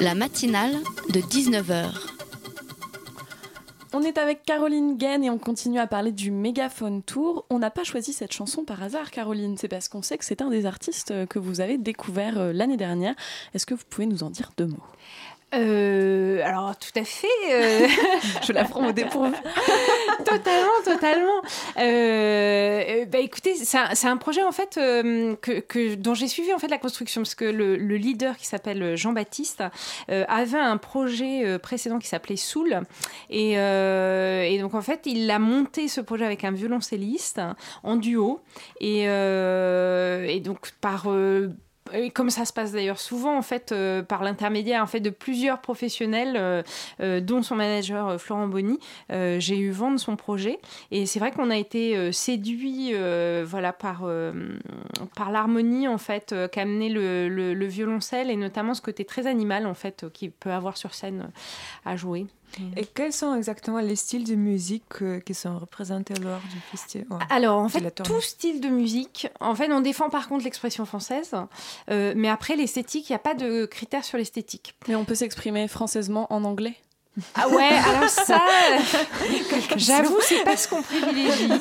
[0.00, 0.74] La matinale
[1.10, 1.90] de 19h.
[3.92, 7.46] On est avec Caroline Gaine et on continue à parler du Mégaphone Tour.
[7.48, 9.56] On n'a pas choisi cette chanson par hasard, Caroline.
[9.56, 12.76] C'est parce qu'on sait que c'est un des artistes que vous avez découvert euh, l'année
[12.76, 13.14] dernière.
[13.54, 14.84] Est-ce que vous pouvez nous en dire deux mots?
[15.54, 17.28] Euh, alors tout à fait.
[17.50, 17.86] Euh.
[18.42, 19.32] je la prends au dépourvu.
[20.24, 21.40] totalement, totalement.
[21.78, 26.68] Euh, bah écoutez, c'est un, projet en fait que, que, dont j'ai suivi en fait
[26.68, 29.62] la construction parce que le, leader qui s'appelle Jean-Baptiste
[30.08, 32.80] avait un projet précédent qui s'appelait Soul
[33.30, 37.40] et, et, donc en fait il a monté ce projet avec un violoncelliste
[37.82, 38.40] en duo
[38.80, 41.06] et, et donc par
[41.92, 45.10] et comme ça se passe d'ailleurs souvent en fait euh, par l'intermédiaire en fait de
[45.10, 46.62] plusieurs professionnels euh,
[47.00, 48.78] euh, dont son manager Florent Bonny
[49.08, 50.58] j'ai eu vent de son projet.
[50.90, 52.92] Et c'est vrai qu'on a été séduit
[53.44, 54.02] voilà par
[55.30, 59.66] l'harmonie en fait euh, qu'amenait le, le, le violoncelle et notamment ce côté très animal
[59.66, 61.30] en fait qu'il peut avoir sur scène
[61.84, 62.26] à jouer
[62.76, 67.06] Et quels sont exactement les styles de musique euh, qui sont représentés lors du festival
[67.10, 69.28] ouais, Alors, en fait, tout style de musique.
[69.40, 71.34] En fait, on défend par contre l'expression française,
[71.90, 74.74] euh, mais après l'esthétique, il n'y a pas de critères sur l'esthétique.
[74.88, 76.76] Mais on peut s'exprimer françaisement en anglais?
[77.34, 78.42] Ah ouais, alors ça,
[79.76, 81.48] j'avoue, c'est pas ce qu'on privilégie.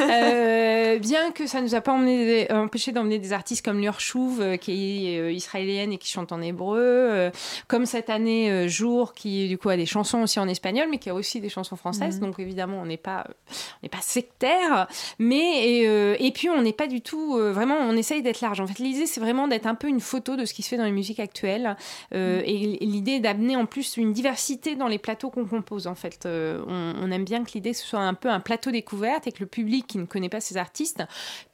[0.00, 4.40] Euh, bien que ça nous a pas emmené, empêché d'emmener des artistes comme Lior Chouv,
[4.40, 7.30] euh, qui est euh, israélienne et qui chante en hébreu,
[7.68, 11.10] comme cette année Jour, qui du coup a des chansons aussi en espagnol, mais qui
[11.10, 12.16] a aussi des chansons françaises.
[12.16, 12.26] Mhm.
[12.26, 14.88] Donc évidemment, on n'est pas, on n'est pas sectaire,
[15.18, 18.60] mais et, et puis on n'est pas du tout, vraiment, on essaye d'être large.
[18.60, 20.76] En fait, l'idée c'est vraiment d'être un peu une photo de ce qui se fait
[20.76, 21.76] dans les musiques actuelles,
[22.14, 24.39] euh, et, l'idée d'amener en plus une diversité
[24.76, 25.86] dans les plateaux qu'on compose.
[25.86, 28.70] En fait, Euh, on, on aime bien que l'idée ce soit un peu un plateau
[28.70, 31.02] découverte et que le public qui ne connaît pas ces artistes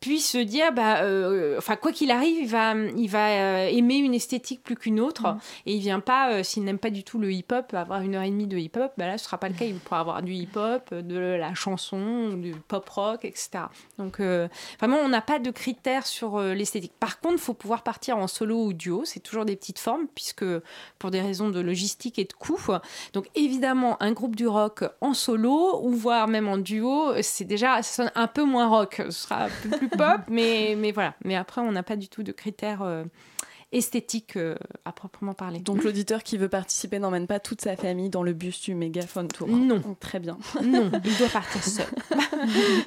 [0.01, 3.97] puisse se dire, bah, euh, enfin quoi qu'il arrive, il va, il va euh, aimer
[3.97, 7.33] une esthétique plus qu'une autre, et il vient pas, s'il n'aime pas du tout le
[7.33, 9.65] hip-hop, avoir une heure et demie de hip-hop, bah là ce sera pas le cas.
[9.65, 13.51] Il pourra avoir du hip-hop, de la chanson, du pop-rock, etc.
[13.99, 16.93] Donc vraiment, on n'a pas de critères sur l'esthétique.
[16.99, 19.03] Par contre, il faut pouvoir partir en solo ou duo.
[19.05, 20.45] C'est toujours des petites formes, puisque
[20.99, 22.61] pour des raisons de logistique et de coût.
[23.13, 27.83] Donc évidemment, un groupe du rock en solo, ou voire même en duo, c'est déjà,
[27.83, 29.03] ça sonne un peu moins rock.
[29.07, 31.15] Ce sera un peu plus pop, mais, mais voilà.
[31.25, 33.05] Mais après, on n'a pas du tout de critères euh,
[33.73, 35.61] esthétiques euh, à proprement parler.
[35.61, 39.29] Donc l'auditeur qui veut participer n'emmène pas toute sa famille dans le bus du mégaphone
[39.29, 39.49] tour.
[39.49, 39.83] Non.
[40.01, 40.39] Très bien.
[40.63, 41.87] Non, il doit partir seul.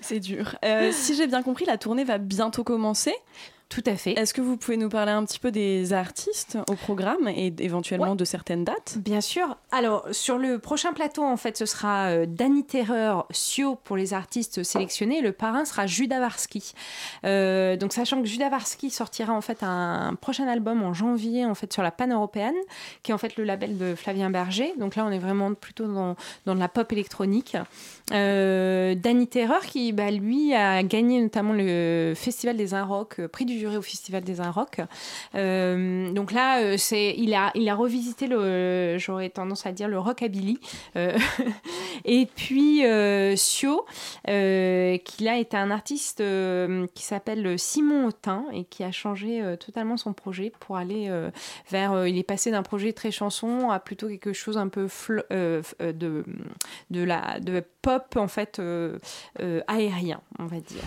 [0.01, 0.55] C'est dur.
[0.63, 3.13] Euh, si j'ai bien compris, la tournée va bientôt commencer.
[3.69, 4.13] Tout à fait.
[4.13, 8.11] Est-ce que vous pouvez nous parler un petit peu des artistes au programme et éventuellement
[8.11, 8.15] Ouais.
[8.15, 8.97] de certaines dates?
[8.97, 9.57] Bien sûr.
[9.71, 14.15] Alors, sur le prochain plateau, en fait, ce sera euh, Danny Terreur, Sio pour les
[14.15, 15.21] artistes sélectionnés.
[15.21, 16.73] Le parrain sera Judas Varsky.
[17.25, 21.53] Euh, donc, sachant que Judas Varsky sortira en fait un, prochain album en janvier, en
[21.53, 22.55] fait, sur la Pan Européenne,
[23.03, 24.73] qui est en fait le label de Flavien Berger.
[24.79, 26.15] Donc là, on est vraiment plutôt dans,
[26.47, 27.55] dans de la pop électronique.
[28.13, 33.45] Euh, Danny Terreur, qui, bah, lui, a gagné notamment le Festival des Inrocks, euh, prix
[33.45, 34.81] du jury au Festival des Inrocks.
[35.35, 39.87] Euh, donc là, euh, c'est, il, a, il a revisité, le, j'aurais tendance à dire,
[39.87, 40.59] le rockabilly.
[40.95, 41.17] Euh,
[42.05, 42.81] et puis,
[43.37, 43.85] Sio,
[44.25, 46.23] qui là est un artiste
[46.93, 51.11] qui s'appelle Simon Autin et qui a changé totalement son projet pour aller
[51.69, 52.07] vers.
[52.07, 54.87] il est passé d'un projet très chanson à plutôt quelque chose un peu
[55.29, 55.61] de,
[56.89, 58.61] de, la, de pop, en fait,
[59.67, 60.83] aérien, on va dire.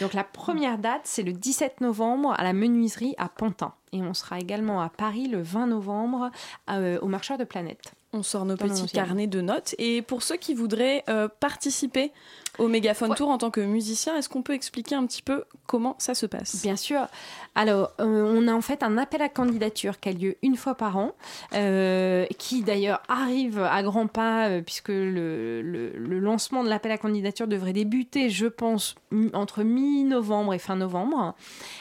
[0.00, 3.72] Donc la première date, c'est le 17 novembre à la menuiserie à Pantin.
[3.92, 6.30] Et on sera également à Paris le 20 novembre
[6.70, 7.92] euh, au Marcheur de Planète.
[8.12, 8.92] On sort nos petits 11e.
[8.92, 9.74] carnets de notes.
[9.78, 12.12] Et pour ceux qui voudraient euh, participer
[12.58, 15.94] au Mégaphone Tour en tant que musicien, est-ce qu'on peut expliquer un petit peu comment
[15.98, 16.62] ça se passe?
[16.62, 17.06] Bien sûr.
[17.54, 20.74] Alors, euh, on a en fait un appel à candidature qui a lieu une fois
[20.74, 21.12] par an,
[21.54, 26.92] euh, qui d'ailleurs arrive à grands pas, euh, puisque le, le- le lancement de l'appel
[26.92, 28.94] à candidature devrait débuter, je pense,
[29.32, 31.34] entre mi-novembre et fin novembre.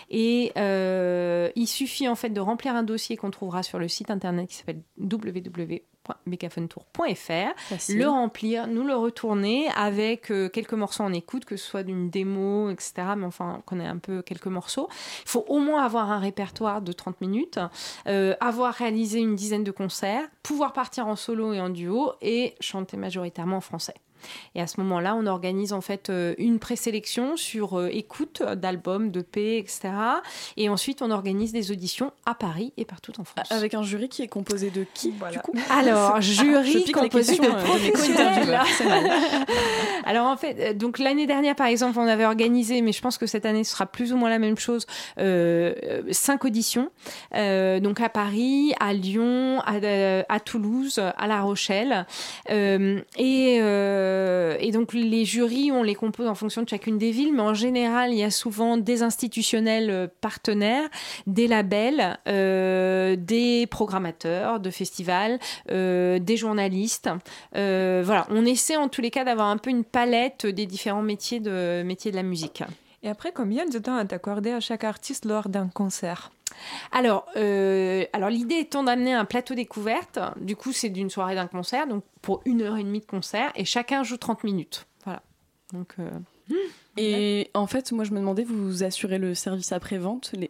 [0.10, 0.52] Et
[1.56, 4.56] il suffit en fait de remplir un dossier qu'on trouvera sur le site internet qui
[4.56, 5.97] s'appelle www.megaphonetour.fr,
[7.58, 8.00] Facile.
[8.00, 12.10] le remplir, nous le retourner avec euh, quelques morceaux en écoute, que ce soit d'une
[12.10, 12.94] démo, etc.
[13.18, 14.88] Mais enfin, qu'on ait un peu quelques morceaux.
[15.24, 17.60] Il faut au moins avoir un répertoire de 30 minutes,
[18.08, 22.56] euh, avoir réalisé une dizaine de concerts, pouvoir partir en solo et en duo et
[22.60, 23.96] chanter majoritairement en français.
[24.56, 29.12] Et à ce moment-là, on organise en fait euh, une présélection sur euh, écoute d'albums,
[29.12, 29.90] de P, etc.
[30.56, 33.52] Et ensuite, on organise des auditions à Paris et partout en France.
[33.52, 37.48] Avec un jury qui est composé de qui du coup Alors, jury les composé de
[37.48, 38.60] professionnels.
[40.06, 43.18] Alors en fait, euh, donc l'année dernière par exemple, on avait organisé, mais je pense
[43.18, 44.86] que cette année ce sera plus ou moins la même chose,
[45.20, 46.90] euh, cinq auditions,
[47.36, 49.80] euh, donc à Paris, à Lyon, à,
[50.30, 52.06] à Toulouse, à La Rochelle,
[52.50, 53.60] Euh, et,
[54.08, 57.42] euh, et donc les jurys, on les compose en fonction de chacune des villes, mais
[57.42, 60.88] en général, il y a souvent des institutionnels euh, partenaires,
[61.26, 65.40] des labels, euh, des programmateurs de festivals,
[65.70, 67.10] des journalistes.
[67.54, 71.40] Voilà, on essaie en tous les cas d'avoir un peu une palette des différents métiers
[71.40, 72.64] de, métiers de la musique.
[73.04, 76.32] Et après, combien de temps est accordé à chaque artiste lors d'un concert?
[76.92, 81.48] Alors, euh, alors l'idée étant d'amener un plateau découverte, du coup c'est d'une soirée d'un
[81.48, 84.88] concert, donc pour une heure et demie de concert, et chacun joue 30 minutes.
[85.06, 85.22] Voilà.
[85.74, 86.10] Donc, euh,
[86.98, 90.48] Et en fait, moi, je me demandais, vous assurez le service après-vente, les...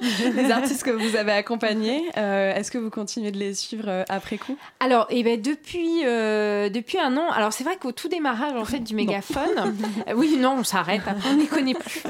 [0.34, 2.02] les artistes que vous avez accompagnés.
[2.16, 4.56] Euh, Est-ce que vous continuez de les suivre euh, après coup?
[4.80, 8.64] Alors, eh ben, depuis, euh, depuis un an, alors c'est vrai qu'au tout démarrage en
[8.64, 9.74] fait, du mégaphone,
[10.08, 12.02] euh, oui, non, on s'arrête, on n'y connaît plus.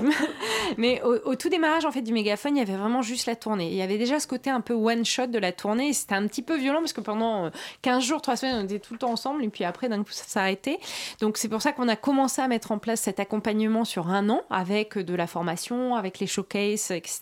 [0.79, 3.37] Mais au, au tout démarrage en fait, du mégaphone, il y avait vraiment juste la
[3.37, 3.69] tournée.
[3.71, 5.93] Il y avait déjà ce côté un peu one-shot de la tournée.
[5.93, 7.51] C'était un petit peu violent parce que pendant euh,
[7.83, 10.13] 15 jours, 3 semaines, on était tout le temps ensemble et puis après, d'un coup,
[10.13, 10.79] ça s'arrêtait.
[11.21, 14.29] Donc, c'est pour ça qu'on a commencé à mettre en place cet accompagnement sur un
[14.29, 17.21] an avec de la formation, avec les showcases, etc.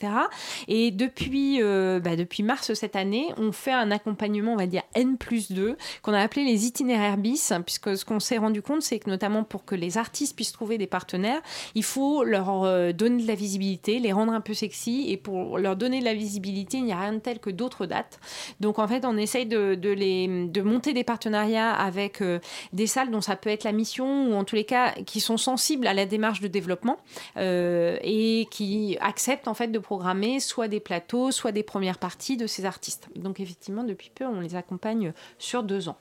[0.66, 4.82] Et depuis, euh, bah, depuis mars cette année, on fait un accompagnement, on va dire
[4.94, 8.82] N plus 2, qu'on a appelé les itinéraires bis, puisque ce qu'on s'est rendu compte,
[8.82, 11.40] c'est que notamment pour que les artistes puissent trouver des partenaires,
[11.74, 15.59] il faut leur euh, donner de la visibilité, les rendre un peu sexy, et pour
[15.59, 18.20] leur donner de la visibilité, il n'y a rien de tel que d'autres dates.
[18.61, 22.38] Donc en fait, on essaye de, de les, de monter des partenariats avec euh,
[22.72, 25.36] des salles dont ça peut être la mission, ou en tous les cas, qui sont
[25.36, 26.99] sensibles à la démarche de développement
[27.36, 32.36] euh, et qui acceptent en fait de programmer soit des plateaux, soit des premières parties
[32.36, 33.09] de ces artistes.
[33.16, 35.96] Donc effectivement, depuis peu, on les accompagne sur deux ans.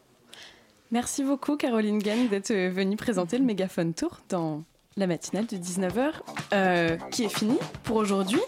[0.91, 4.63] Merci beaucoup, Caroline Gann, d'être venue présenter le Mégaphone Tour dans
[4.97, 6.11] la matinale de 19h,
[6.53, 8.39] euh, qui est finie pour aujourd'hui.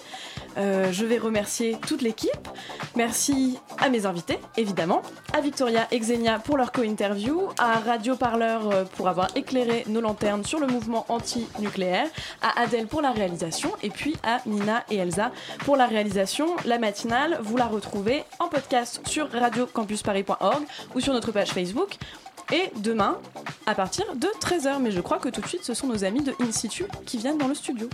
[0.60, 2.47] Euh, je vais remercier toute l'équipe.
[2.95, 5.01] Merci à mes invités, évidemment,
[5.34, 10.01] à Victoria et Xenia pour leur co-interview, à Radio Parleur euh, pour avoir éclairé nos
[10.01, 12.07] lanternes sur le mouvement anti-nucléaire,
[12.41, 16.55] à Adèle pour la réalisation, et puis à Nina et Elsa pour la réalisation.
[16.66, 21.97] La matinale, vous la retrouvez en podcast sur radiocampusparis.org ou sur notre page Facebook.
[22.52, 23.18] Et demain,
[23.68, 24.80] à partir de 13h.
[24.82, 27.18] Mais je crois que tout de suite, ce sont nos amis de In Situ qui
[27.18, 27.88] viennent dans le studio.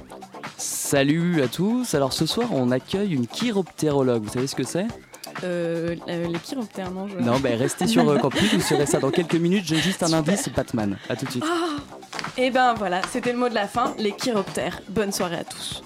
[0.58, 1.94] Salut à tous.
[1.94, 4.24] Alors ce soir, on accueille une chiroptérologue.
[4.24, 4.88] Vous savez ce que c'est?
[5.44, 7.18] Euh, euh, les chiroptères, non je...
[7.18, 9.66] Non, ben restez sur euh, campus, vous saurez ça dans quelques minutes.
[9.66, 10.98] J'ai juste un indice, Batman.
[11.10, 11.44] À tout de suite.
[11.46, 11.76] Ah
[12.38, 14.82] Et ben voilà, c'était le mot de la fin, les chiroptères.
[14.88, 15.84] Bonne soirée à tous.